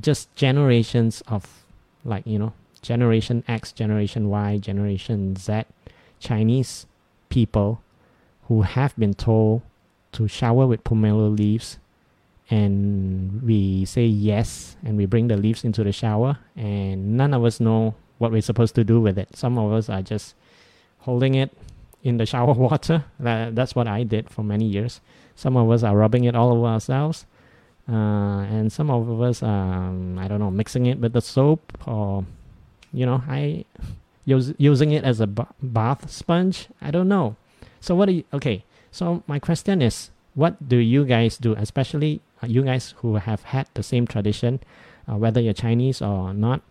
[0.00, 1.64] just generations of
[2.04, 5.62] like you know generation X, generation Y, generation Z
[6.18, 6.86] Chinese
[7.28, 7.82] people
[8.48, 9.62] who have been told
[10.12, 11.78] to shower with pomelo leaves
[12.50, 17.44] and we say yes and we bring the leaves into the shower and none of
[17.44, 19.34] us know what we're supposed to do with it.
[19.34, 20.34] Some of us are just
[20.98, 21.50] holding it
[22.02, 23.04] in the shower water.
[23.18, 25.00] That, that's what i did for many years.
[25.34, 27.24] Some of us are rubbing it all over ourselves
[27.92, 32.24] uh, and some of us um, I don't know mixing it with the soap or
[32.92, 33.64] you know I
[34.24, 36.68] use, using it as a bath sponge?
[36.80, 37.36] I don't know.
[37.80, 42.20] So what do you okay so my question is what do you guys do especially
[42.42, 44.60] uh, you guys who have had the same tradition
[45.08, 46.62] uh, whether you're Chinese or not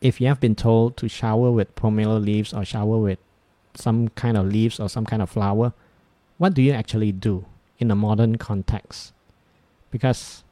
[0.00, 3.18] if you have been told to shower with pomelo leaves or shower with
[3.74, 5.72] some kind of leaves or some kind of flower
[6.38, 7.44] what do you actually do
[7.78, 9.12] in a modern context
[9.96, 10.44] because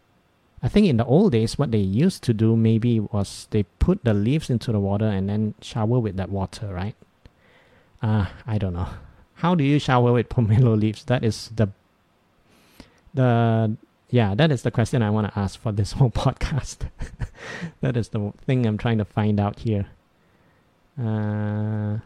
[0.63, 4.03] I think in the old days, what they used to do maybe was they put
[4.03, 6.97] the leaves into the water and then shower with that water, right?
[8.01, 8.89] Uh, I don't know.
[9.35, 11.05] How do you shower with pomelo leaves?
[11.05, 11.69] That is the
[13.13, 13.77] the
[14.09, 16.89] yeah, that is the question I want to ask for this whole podcast.
[17.83, 19.89] that is the thing I'm trying to find out here.
[20.99, 21.99] Uh,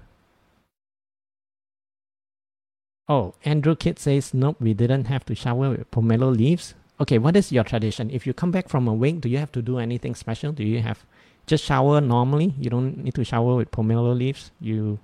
[3.09, 7.37] oh, Andrew Kid says, nope, we didn't have to shower with pomelo leaves okay, what
[7.37, 8.11] is your tradition?
[8.11, 10.53] If you come back from a wake, do you have to do anything special?
[10.53, 11.05] Do you have
[11.47, 12.55] just shower normally?
[12.59, 14.51] You don't need to shower with pomelo leaves.
[14.61, 14.99] You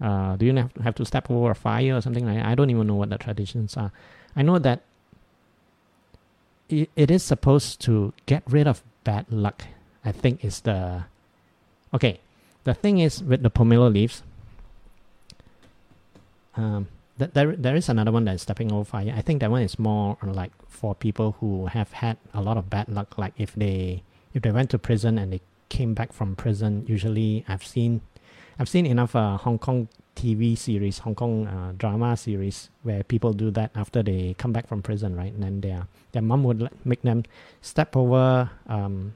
[0.00, 2.46] uh, do you have to, have to step over a fire or something like that?
[2.46, 3.92] I don't even know what the traditions are.
[4.34, 4.82] I know that
[6.68, 9.64] it, is supposed to get rid of bad luck.
[10.04, 11.04] I think is the
[11.94, 12.18] okay.
[12.64, 14.22] The thing is with the pomelo leaves.
[16.56, 16.88] Um,
[17.26, 19.12] there there is another one that's stepping over fire.
[19.16, 22.70] I think that one is more like for people who have had a lot of
[22.70, 23.18] bad luck.
[23.18, 24.02] Like if they
[24.34, 28.00] if they went to prison and they came back from prison, usually I've seen
[28.58, 33.32] I've seen enough uh, Hong Kong TV series, Hong Kong uh, drama series where people
[33.32, 35.32] do that after they come back from prison, right?
[35.32, 37.24] And then their their mom would make them
[37.60, 39.14] step over um,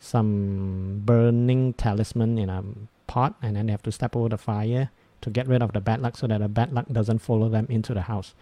[0.00, 2.64] some burning talisman in a
[3.06, 5.80] pot, and then they have to step over the fire to get rid of the
[5.80, 8.34] bad luck, so that the bad luck doesn't follow them into the house.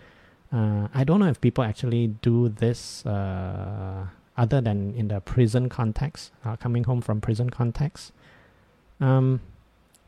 [0.52, 5.68] Uh, I don't know if people actually do this uh, other than in the prison
[5.68, 8.12] context, uh, coming home from prison context.
[9.00, 9.40] Um,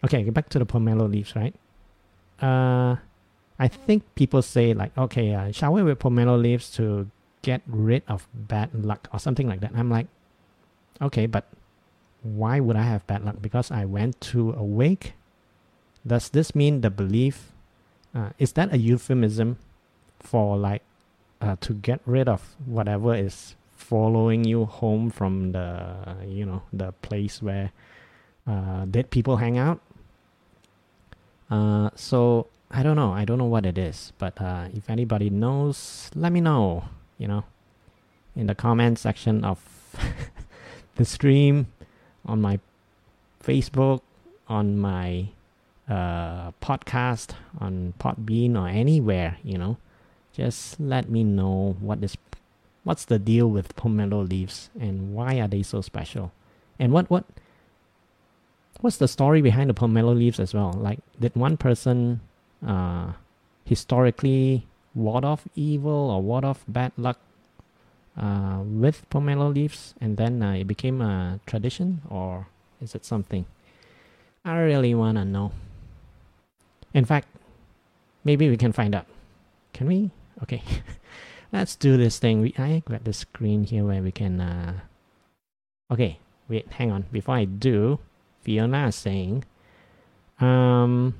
[0.04, 1.54] okay, back to the pomelo leaves, right?
[2.40, 2.96] Uh,
[3.58, 7.10] I think people say like, okay, uh, shower with pomelo leaves to
[7.42, 9.72] get rid of bad luck or something like that.
[9.74, 10.06] I'm like,
[11.02, 11.46] okay, but
[12.22, 13.36] why would I have bad luck?
[13.40, 15.12] Because I went to a wake.
[16.06, 17.52] Does this mean the belief?
[18.14, 19.58] Uh, is that a euphemism
[20.18, 20.82] for like
[21.40, 26.92] uh, to get rid of whatever is following you home from the you know the
[27.00, 27.72] place where
[28.46, 29.80] uh, dead people hang out?
[31.50, 33.12] Uh, so I don't know.
[33.12, 36.84] I don't know what it is, but uh, if anybody knows, let me know.
[37.18, 37.44] You know,
[38.34, 39.60] in the comment section of
[40.96, 41.66] the stream,
[42.24, 42.58] on my
[43.44, 44.00] Facebook,
[44.48, 45.28] on my
[45.90, 49.36] uh, podcast, on Podbean, or anywhere.
[49.42, 49.76] You know,
[50.32, 52.16] just let me know what is
[52.84, 56.32] what's the deal with pomelo leaves and why are they so special,
[56.78, 57.24] and what what
[58.80, 60.72] what's the story behind the pomelo leaves as well?
[60.72, 62.20] Like, did one person
[62.66, 63.12] uh,
[63.64, 67.18] historically ward off evil or ward off bad luck
[68.16, 72.46] uh, with pomelo leaves, and then uh, it became a tradition, or
[72.80, 73.44] is it something?
[74.44, 75.52] I really wanna know.
[76.94, 77.28] In fact,
[78.24, 79.06] maybe we can find out.
[79.72, 80.10] Can we?
[80.42, 80.62] Okay,
[81.52, 82.40] let's do this thing.
[82.40, 84.40] We I got the screen here where we can.
[84.40, 84.80] Uh...
[85.90, 87.06] Okay, wait, hang on.
[87.12, 87.98] Before I do,
[88.42, 89.44] Fiona is saying,
[90.40, 91.14] um,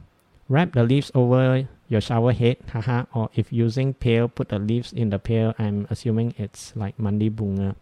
[0.49, 4.93] wrap the leaves over your shower head, haha, or if using pail, put the leaves
[4.93, 5.55] in the pail.
[5.59, 7.75] I'm assuming it's like mandi bunga.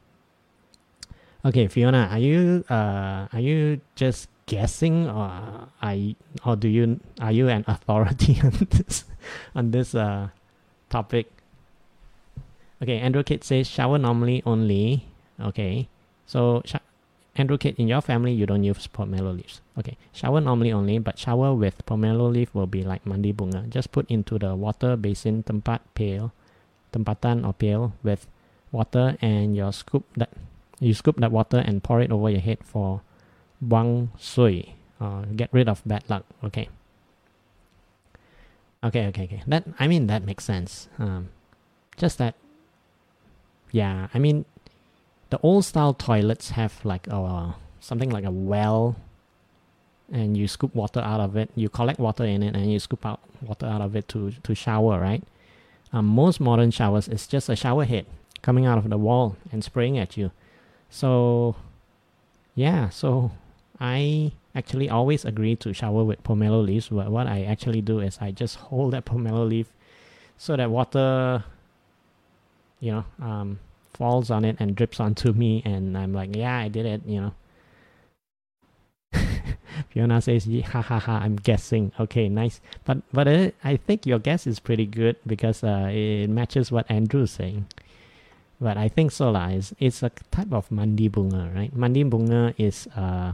[1.44, 7.30] Okay, Fiona, are you uh are you just guessing or you, or do you are
[7.30, 9.04] you an authority on this
[9.54, 10.32] on this uh
[10.88, 11.28] topic?
[12.82, 15.04] Okay, Andrew Kid says shower normally only.
[15.38, 15.86] Okay,
[16.26, 16.82] so sh-
[17.38, 19.60] Andrew Kid, in your family, you don't use pomelo leaves.
[19.78, 23.68] Okay, shower normally only, but shower with pomelo leaf will be like mandi bunga.
[23.70, 26.32] Just put into the water basin tempat pail,
[26.90, 28.26] tempatan or pail with
[28.72, 30.30] water, and you scoop that
[30.80, 33.02] you scoop that water and pour it over your head for
[33.62, 36.24] buang sui, uh, get rid of bad luck.
[36.44, 36.68] Okay.
[38.82, 39.42] Okay, okay, okay.
[39.46, 40.88] That I mean that makes sense.
[40.98, 41.30] Um,
[41.96, 42.34] just that.
[43.70, 44.44] Yeah, I mean
[45.30, 48.96] the old style toilets have like a something like a well
[50.10, 53.04] and you scoop water out of it you collect water in it and you scoop
[53.04, 55.22] out water out of it to to shower right
[55.92, 58.06] um, most modern showers is just a shower head
[58.42, 60.30] coming out of the wall and spraying at you
[60.90, 61.56] so
[62.54, 63.30] yeah so
[63.80, 68.18] i actually always agree to shower with pomelo leaves but what i actually do is
[68.20, 69.72] i just hold that pomelo leaf
[70.36, 71.44] so that water
[72.80, 73.58] you know um,
[73.98, 77.20] falls on it and drips onto me and I'm like, yeah, I did it, you
[77.20, 77.34] know.
[79.90, 81.90] Fiona says, ha ha ha, I'm guessing.
[81.98, 82.60] Okay, nice.
[82.84, 86.88] But but uh, I think your guess is pretty good because uh, it matches what
[86.88, 87.66] Andrew's saying.
[88.60, 89.48] But I think so lah.
[89.48, 91.74] It's, it's a type of mandi bunga, right?
[91.74, 93.32] Mandi bunga is uh,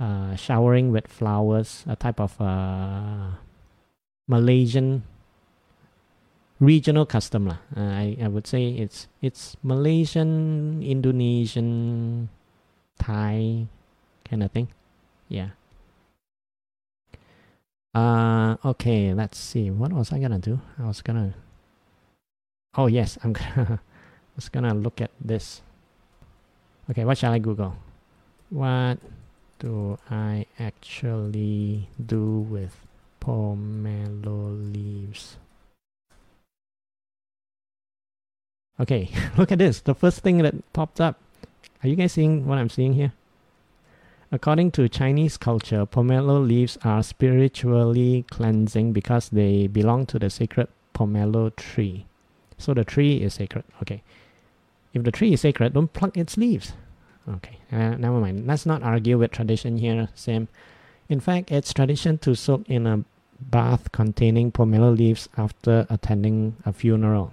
[0.00, 3.38] uh, showering with flowers, a type of uh,
[4.26, 5.04] Malaysian
[6.60, 7.48] regional custom.
[7.48, 12.28] Uh, I I would say it's it's Malaysian, Indonesian,
[12.98, 13.66] Thai
[14.24, 14.68] kind of thing.
[15.28, 15.50] Yeah.
[17.94, 19.70] Uh okay, let's see.
[19.70, 20.58] What was I gonna do?
[20.78, 21.34] I was gonna
[22.76, 25.62] Oh yes, I'm gonna I was gonna look at this.
[26.90, 27.76] Okay, what shall I Google?
[28.50, 28.98] What
[29.64, 32.76] do I actually do with
[33.18, 35.38] pomelo leaves?
[38.78, 39.08] Okay,
[39.38, 39.80] look at this.
[39.80, 41.18] The first thing that popped up.
[41.82, 43.14] Are you guys seeing what I'm seeing here?
[44.30, 50.68] According to Chinese culture, pomelo leaves are spiritually cleansing because they belong to the sacred
[50.94, 52.04] pomelo tree.
[52.58, 53.64] So the tree is sacred.
[53.80, 54.02] Okay.
[54.92, 56.74] If the tree is sacred, don't pluck its leaves.
[57.28, 58.46] Okay, uh, never mind.
[58.46, 60.48] Let's not argue with tradition here, Sam.
[61.08, 63.04] In fact, it's tradition to soak in a
[63.40, 67.32] bath containing pomelo leaves after attending a funeral.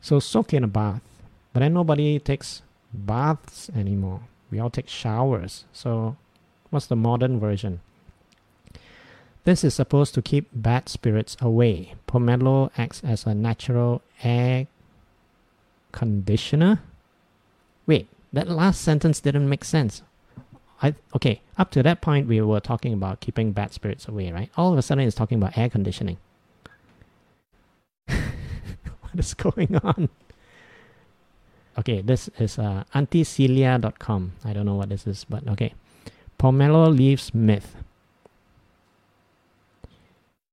[0.00, 1.02] So soak in a bath,
[1.52, 4.20] but then nobody takes baths anymore.
[4.50, 5.64] We all take showers.
[5.72, 6.16] So
[6.70, 7.80] what's the modern version?
[9.44, 11.94] This is supposed to keep bad spirits away.
[12.06, 14.66] Pomelo acts as a natural air
[15.92, 16.80] conditioner.
[17.86, 20.02] Wait, that last sentence didn't make sense.
[20.82, 24.50] I okay, up to that point we were talking about keeping bad spirits away, right?
[24.56, 26.18] All of a sudden it's talking about air conditioning.
[28.06, 30.08] what is going on?
[31.78, 34.32] Okay, this is uh, auntiecelia.com.
[34.44, 35.74] I don't know what this is, but okay.
[36.38, 37.76] Pomelo leaves myth.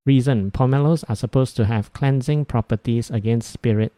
[0.05, 3.93] Reason Pomelos are supposed to have cleansing properties against spirit,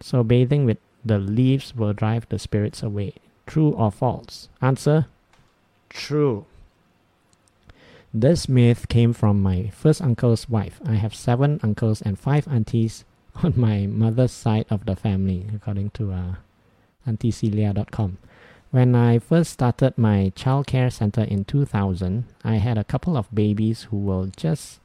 [0.00, 3.14] so bathing with the leaves will drive the spirits away.
[3.46, 4.48] True or false?
[4.62, 5.06] Answer
[5.90, 6.46] True.
[8.12, 10.80] This myth came from my first uncle's wife.
[10.86, 13.04] I have seven uncles and five aunties
[13.42, 16.34] on my mother's side of the family, according to uh,
[17.08, 18.18] auntiecelia.com.
[18.70, 23.84] When I first started my childcare center in 2000, I had a couple of babies
[23.84, 24.80] who will just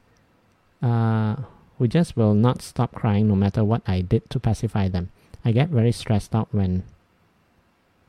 [0.82, 1.36] uh,
[1.78, 5.10] who just will not stop crying no matter what I did to pacify them.
[5.44, 6.84] I get very stressed out when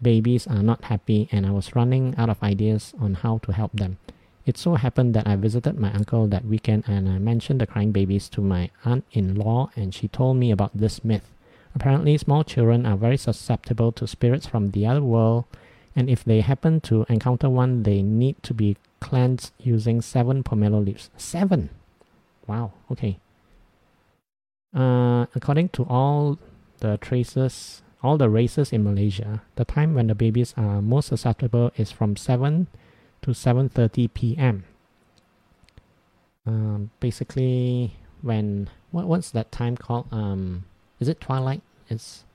[0.01, 3.71] babies are not happy and I was running out of ideas on how to help
[3.73, 3.97] them.
[4.45, 7.91] It so happened that I visited my uncle that weekend and I mentioned the crying
[7.91, 11.29] babies to my aunt in law and she told me about this myth.
[11.73, 15.45] Apparently, small children are very susceptible to spirits from the other world,
[15.95, 20.83] and if they happen to encounter one, they need to be cleansed using seven pomelo
[20.83, 21.09] leaves.
[21.17, 21.69] Seven!
[22.45, 23.19] Wow, okay.
[24.73, 26.37] Uh, according to all
[26.81, 31.71] the traces, all the races in Malaysia, the time when the babies are most susceptible
[31.77, 32.67] is from 7
[33.21, 34.65] to 7.30 p.m.
[36.45, 40.07] Um, basically, when, what, what's that time called?
[40.11, 40.65] Um,
[40.99, 41.61] is it twilight?
[41.89, 42.25] It's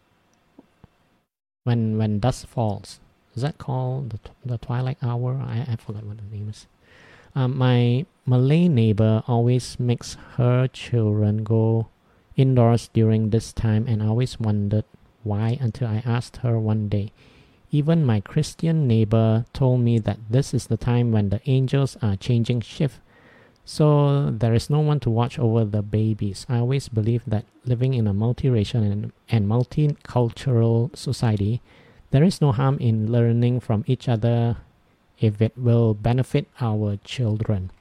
[1.65, 3.01] when when dusk falls.
[3.35, 5.43] Is that called the, the twilight hour?
[5.45, 6.67] I, I forgot what the name is.
[7.35, 11.89] Um, my Malay neighbor always makes her children go
[12.37, 14.85] indoors during this time, and always wondered
[15.23, 17.13] why until I asked her one day.
[17.71, 22.17] Even my Christian neighbor told me that this is the time when the angels are
[22.17, 23.01] changing shift
[23.69, 26.47] so there is no one to watch over the babies.
[26.49, 31.61] I always believe that living in a multiracial and, and multicultural society,
[32.13, 34.59] there is no harm in learning from each other
[35.19, 37.73] if it will benefit our children.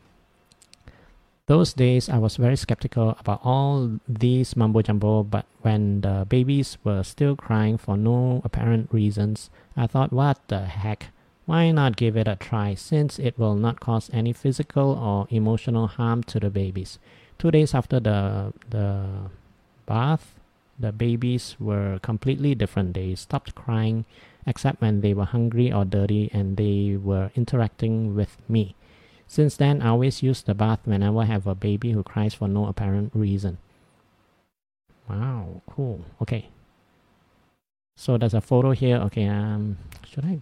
[1.47, 6.79] Those days, I was very skeptical about all these mumbo jumbo, but when the babies
[6.83, 11.13] were still crying for no apparent reasons, I thought, what the heck?
[11.45, 15.85] Why not give it a try since it will not cause any physical or emotional
[15.85, 16.97] harm to the babies?
[17.37, 19.29] Two days after the, the
[19.85, 20.33] bath,
[20.79, 22.95] the babies were completely different.
[22.95, 24.05] They stopped crying
[24.47, 28.73] except when they were hungry or dirty and they were interacting with me.
[29.27, 32.47] Since then, I always use the bath whenever I have a baby who cries for
[32.47, 33.57] no apparent reason.
[35.09, 36.05] Wow, cool.
[36.21, 36.49] Okay.
[37.97, 38.97] So there's a photo here.
[38.97, 40.39] Okay, um, should I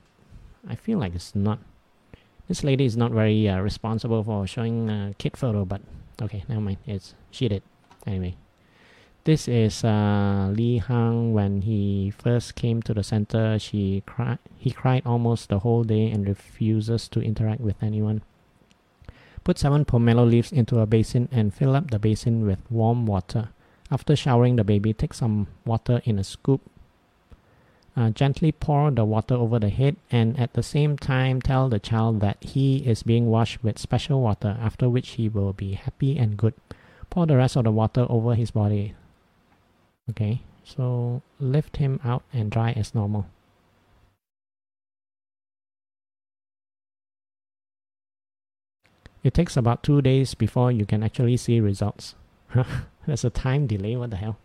[0.67, 1.59] I feel like it's not.
[2.47, 5.81] This lady is not very uh, responsible for showing a kid photo, but
[6.21, 6.77] okay, never mind.
[6.85, 7.63] It's she did
[8.07, 8.35] anyway.
[9.23, 13.57] This is uh, Lee Hang when he first came to the center.
[13.57, 14.39] She cried.
[14.57, 18.21] He cried almost the whole day and refuses to interact with anyone.
[19.43, 23.49] Put seven pomelo leaves into a basin and fill up the basin with warm water.
[23.91, 26.61] After showering the baby, take some water in a scoop
[27.95, 31.79] uh, gently pour the water over the head and at the same time tell the
[31.79, 36.17] child that he is being washed with special water, after which he will be happy
[36.17, 36.53] and good.
[37.09, 38.95] Pour the rest of the water over his body.
[40.09, 43.27] Okay, so lift him out and dry as normal.
[49.23, 52.15] It takes about two days before you can actually see results.
[53.05, 54.37] There's a time delay, what the hell?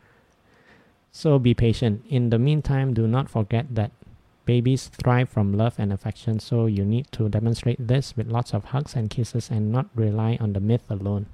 [1.11, 2.05] So be patient.
[2.09, 3.91] In the meantime, do not forget that
[4.47, 8.67] babies thrive from love and affection, so you need to demonstrate this with lots of
[8.67, 11.27] hugs and kisses and not rely on the myth alone.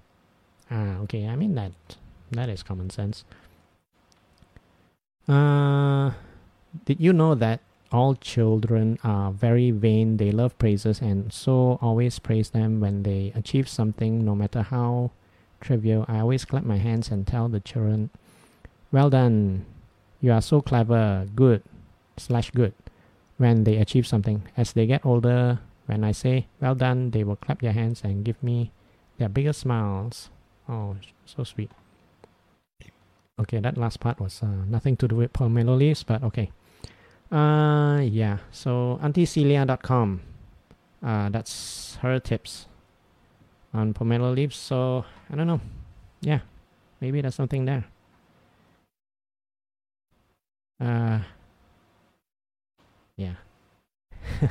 [0.70, 1.72] Ah, okay, I mean that
[2.32, 3.24] that is common sense.
[5.28, 6.12] Uh,
[6.84, 7.60] did you know that
[7.94, 10.16] all children are very vain?
[10.16, 15.12] They love praises and so always praise them when they achieve something, no matter how
[15.60, 16.04] trivial.
[16.08, 18.10] I always clap my hands and tell the children
[18.90, 19.64] well done.
[20.20, 21.26] You are so clever.
[21.34, 21.62] Good.
[22.16, 22.74] Slash good.
[23.38, 24.42] When they achieve something.
[24.56, 28.24] As they get older, when I say well done, they will clap their hands and
[28.24, 28.72] give me
[29.18, 30.30] Their biggest smiles.
[30.68, 31.70] Oh, so sweet.
[33.38, 36.50] Okay, that last part was uh, nothing to do with pomelo leaves, but okay.
[37.34, 38.38] Uh, yeah.
[38.52, 40.20] So auntiecelia.com.
[41.02, 42.66] Uh, that's her tips
[43.74, 44.56] on pomelo leaves.
[44.56, 45.60] So I don't know.
[46.20, 46.40] Yeah,
[47.00, 47.84] maybe there's something there.
[50.80, 51.18] Uh,
[53.16, 53.34] yeah.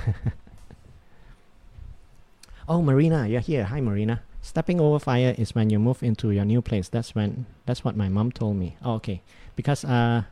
[2.67, 3.63] oh, Marina, you're here.
[3.63, 4.23] Hi, Marina.
[4.41, 6.89] Stepping over fire is when you move into your new place.
[6.89, 7.45] That's when.
[7.65, 8.75] That's what my mom told me.
[8.83, 9.21] Oh, okay.
[9.55, 10.23] Because uh,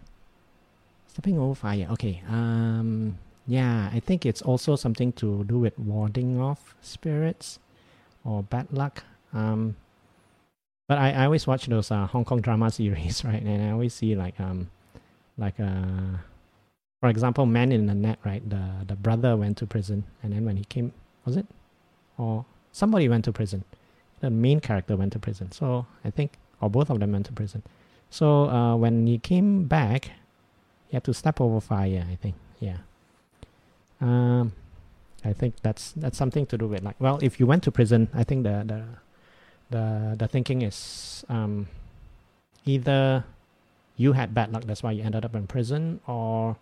[1.11, 1.87] stepping over fire.
[1.91, 2.23] Okay.
[2.29, 3.17] Um.
[3.47, 7.59] Yeah, I think it's also something to do with warding off spirits
[8.23, 9.03] or bad luck.
[9.33, 9.75] Um.
[10.87, 13.41] But I, I always watch those uh, Hong Kong drama series, right?
[13.41, 14.69] And I always see like um,
[15.37, 16.17] like uh,
[16.99, 18.47] for example, Man in the Net, right?
[18.47, 20.93] The the brother went to prison, and then when he came,
[21.25, 21.47] was it,
[22.17, 23.63] or somebody went to prison,
[24.19, 25.51] the main character went to prison.
[25.51, 27.63] So I think, or both of them went to prison.
[28.09, 30.11] So uh, when he came back,
[30.91, 32.05] he had to step over fire.
[32.11, 32.77] I think, yeah.
[34.01, 34.51] Um,
[35.23, 38.09] I think that's that's something to do with like, well, if you went to prison,
[38.13, 38.83] I think the the
[39.69, 41.67] the the thinking is um,
[42.65, 43.23] either
[43.95, 46.57] you had bad luck, that's why you ended up in prison, or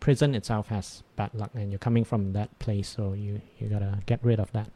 [0.00, 3.98] prison itself has bad luck, and you're coming from that place, so you you gotta
[4.06, 4.70] get rid of that.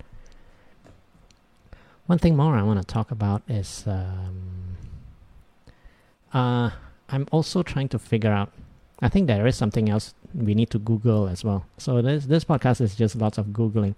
[2.06, 4.76] One thing more I want to talk about is um,
[6.34, 6.70] uh,
[7.08, 8.52] I'm also trying to figure out.
[9.02, 11.66] I think there is something else we need to Google as well.
[11.78, 13.94] So this this podcast is just lots of googling.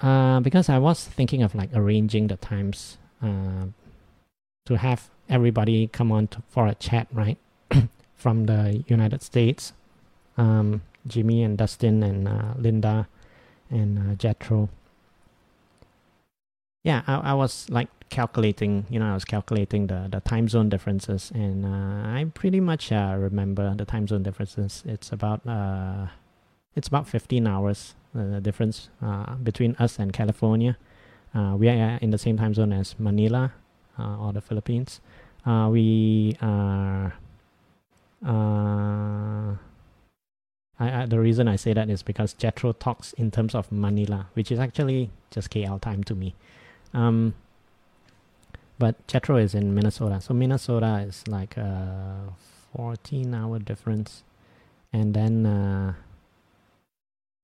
[0.00, 3.66] Uh, because I was thinking of like arranging the times uh,
[4.66, 7.38] to have everybody come on to, for a chat, right?
[8.16, 9.72] From the United States,
[10.36, 13.08] um, Jimmy and Dustin and uh, Linda
[13.70, 14.68] and uh, Jethro.
[16.82, 20.68] Yeah, I, I was like calculating, you know, I was calculating the, the time zone
[20.68, 24.82] differences, and uh, I pretty much uh, remember the time zone differences.
[24.86, 26.06] It's about uh,
[26.74, 30.76] it's about 15 hours uh, the difference uh, between us and California.
[31.34, 33.52] Uh, we are in the same time zone as Manila
[33.98, 35.00] or the Philippines.
[35.44, 37.14] We are.
[40.78, 44.28] I, I, the reason I say that is because Jethro talks in terms of Manila,
[44.34, 46.34] which is actually just KL time to me.
[46.92, 47.34] Um,
[48.78, 52.32] but Jethro is in Minnesota, so Minnesota is like a
[52.76, 54.22] 14 hour difference,
[54.92, 55.94] and then uh,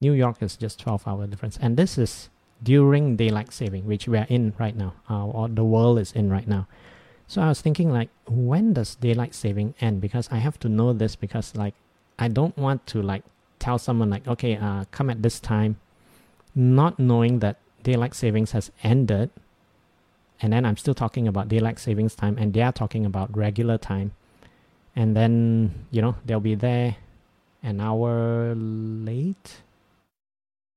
[0.00, 2.28] New York is just 12 hour difference, and this is
[2.62, 6.30] during daylight saving, which we are in right now, uh, or the world is in
[6.30, 6.68] right now.
[7.26, 10.00] So I was thinking like, when does daylight saving end?
[10.00, 11.74] Because I have to know this because like
[12.18, 13.24] I don't want to like
[13.58, 15.78] tell someone like, okay, uh, come at this time,
[16.54, 19.30] not knowing that daylight savings has ended,
[20.43, 23.78] and then I'm still talking about daylight savings time, and they are talking about regular
[23.78, 24.12] time,
[24.95, 26.97] and then you know they'll be there
[27.62, 29.62] an hour late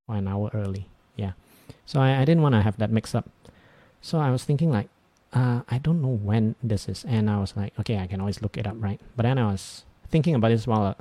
[0.07, 0.87] or an hour early.
[1.15, 1.31] Yeah,
[1.85, 3.27] so I, I didn't want to have that mix up.
[4.01, 4.87] So I was thinking like,
[5.33, 8.41] uh, I don't know when this is, and I was like, okay, I can always
[8.41, 9.01] look it up, right?
[9.15, 10.95] But then I was thinking about this while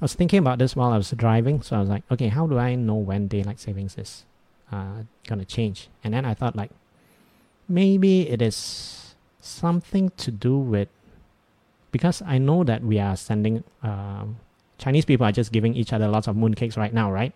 [0.00, 1.62] I was thinking about this while I was driving.
[1.62, 4.24] So I was like, okay, how do I know when daylight savings is
[4.72, 5.88] uh, gonna change?
[6.02, 6.70] And then I thought like,
[7.68, 10.88] maybe it is something to do with
[11.90, 14.24] because I know that we are sending uh,
[14.78, 17.32] Chinese people are just giving each other lots of mooncakes right now, right?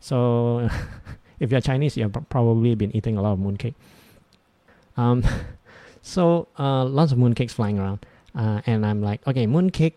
[0.00, 0.68] So
[1.40, 3.74] if you're Chinese, you've probably been eating a lot of mooncake.
[4.96, 5.24] Um,
[6.02, 8.04] So uh, lots of mooncakes flying around,
[8.34, 9.94] uh, and I'm like, okay, mooncake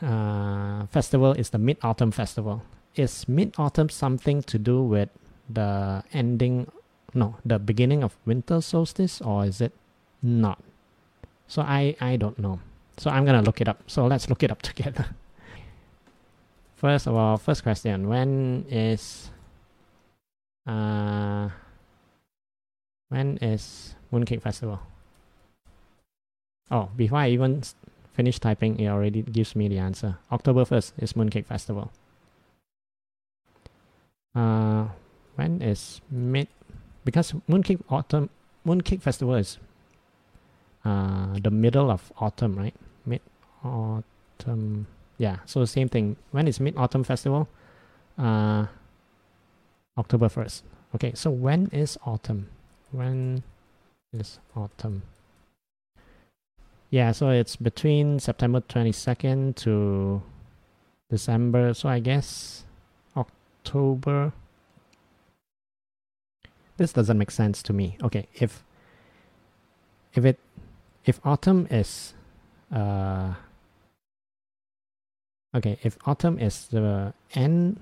[0.00, 2.62] uh, festival is the Mid Autumn festival.
[2.94, 5.10] Is Mid Autumn something to do with
[5.50, 6.70] the ending?
[7.14, 9.72] No, the beginning of winter solstice, or is it
[10.22, 10.58] not?
[11.46, 12.60] So I I don't know.
[12.96, 13.82] So I'm gonna look it up.
[13.86, 15.06] So let's look it up together.
[16.74, 19.30] First of all, first question: When is
[20.66, 21.50] uh
[23.08, 24.80] when is Mooncake Festival?
[26.70, 27.62] Oh, before I even
[28.14, 30.16] finish typing, it already gives me the answer.
[30.32, 31.92] October 1st is Mooncake Festival.
[34.34, 34.88] Uh,
[35.36, 36.48] when is mid?
[37.04, 38.30] Because Mooncake Autumn,
[38.66, 39.58] Mooncake Festival is
[40.84, 42.74] uh, the middle of autumn, right?
[43.06, 43.20] Mid
[43.64, 44.86] autumn.
[45.18, 46.16] Yeah, so same thing.
[46.30, 47.48] When is Mid Autumn Festival?
[48.18, 48.66] Uh,
[49.98, 50.62] October 1st.
[50.94, 52.48] Okay, so when is autumn?
[52.90, 53.42] When
[54.12, 55.02] is autumn?
[56.90, 60.22] Yeah, so it's between September 22nd to
[61.08, 61.72] December.
[61.74, 62.64] So I guess
[63.16, 64.32] October.
[66.82, 67.96] This doesn't make sense to me.
[68.02, 68.64] Okay, if
[70.14, 70.40] if it
[71.04, 72.12] if autumn is
[72.74, 73.34] uh
[75.54, 77.78] okay if autumn is the end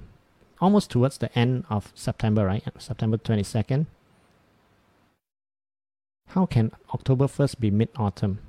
[0.61, 2.63] almost towards the end of september right?
[2.77, 3.87] September 22nd
[6.35, 8.41] how can october 1st be mid-autumn?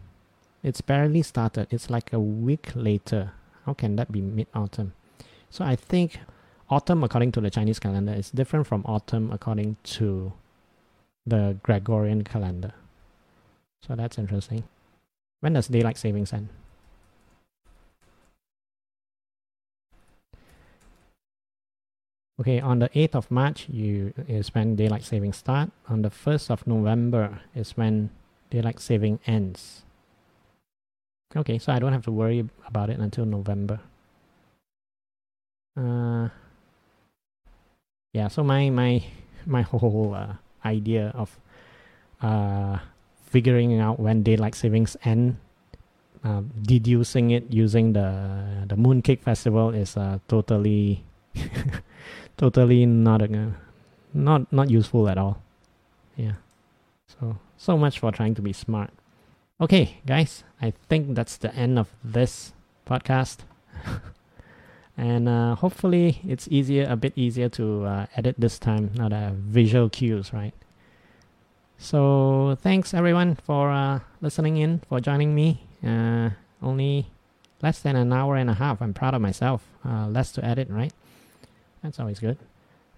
[0.64, 1.68] It's barely started.
[1.72, 3.32] It's like a week later.
[3.66, 4.92] How can that be mid-autumn?
[5.50, 6.20] So i think
[6.70, 10.34] autumn according to the chinese calendar is different from autumn according to
[11.26, 12.74] the gregorian calendar
[13.86, 14.64] so that's interesting
[15.42, 16.50] when does daylight savings end
[22.42, 25.70] Okay, on the 8th of March, you is when daylight saving start.
[25.88, 28.10] On the 1st of November is when
[28.50, 29.84] daylight saving ends.
[31.36, 33.80] Okay, so I don't have to worry about it until November.
[35.78, 36.30] Uh,
[38.12, 39.04] yeah, so my my
[39.46, 40.34] my whole uh,
[40.66, 41.40] idea of
[42.22, 42.80] uh,
[43.26, 45.38] figuring out when daylight savings end,
[46.24, 51.04] uh, deducing it using the the Mooncake Festival is uh, totally
[52.38, 53.54] totally not a,
[54.14, 55.42] not not useful at all.
[56.16, 56.38] Yeah.
[57.08, 58.92] So so much for trying to be smart.
[59.60, 62.54] Okay, guys, I think that's the end of this
[62.86, 63.46] podcast.
[65.02, 69.18] and uh, hopefully it's easier a bit easier to uh, edit this time now that
[69.18, 70.54] I have visual cues right
[71.78, 76.30] so thanks everyone for uh, listening in for joining me uh,
[76.62, 77.08] only
[77.64, 80.70] less than an hour and a half i'm proud of myself uh, less to edit
[80.70, 80.94] right
[81.82, 82.38] that's always good.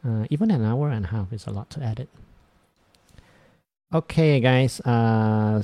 [0.06, 2.10] Uh, even an hour and a half is a lot to edit.
[3.94, 4.82] Okay, guys.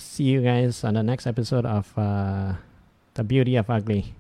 [0.02, 4.14] See you guys on the next episode of The Beauty of Ugly.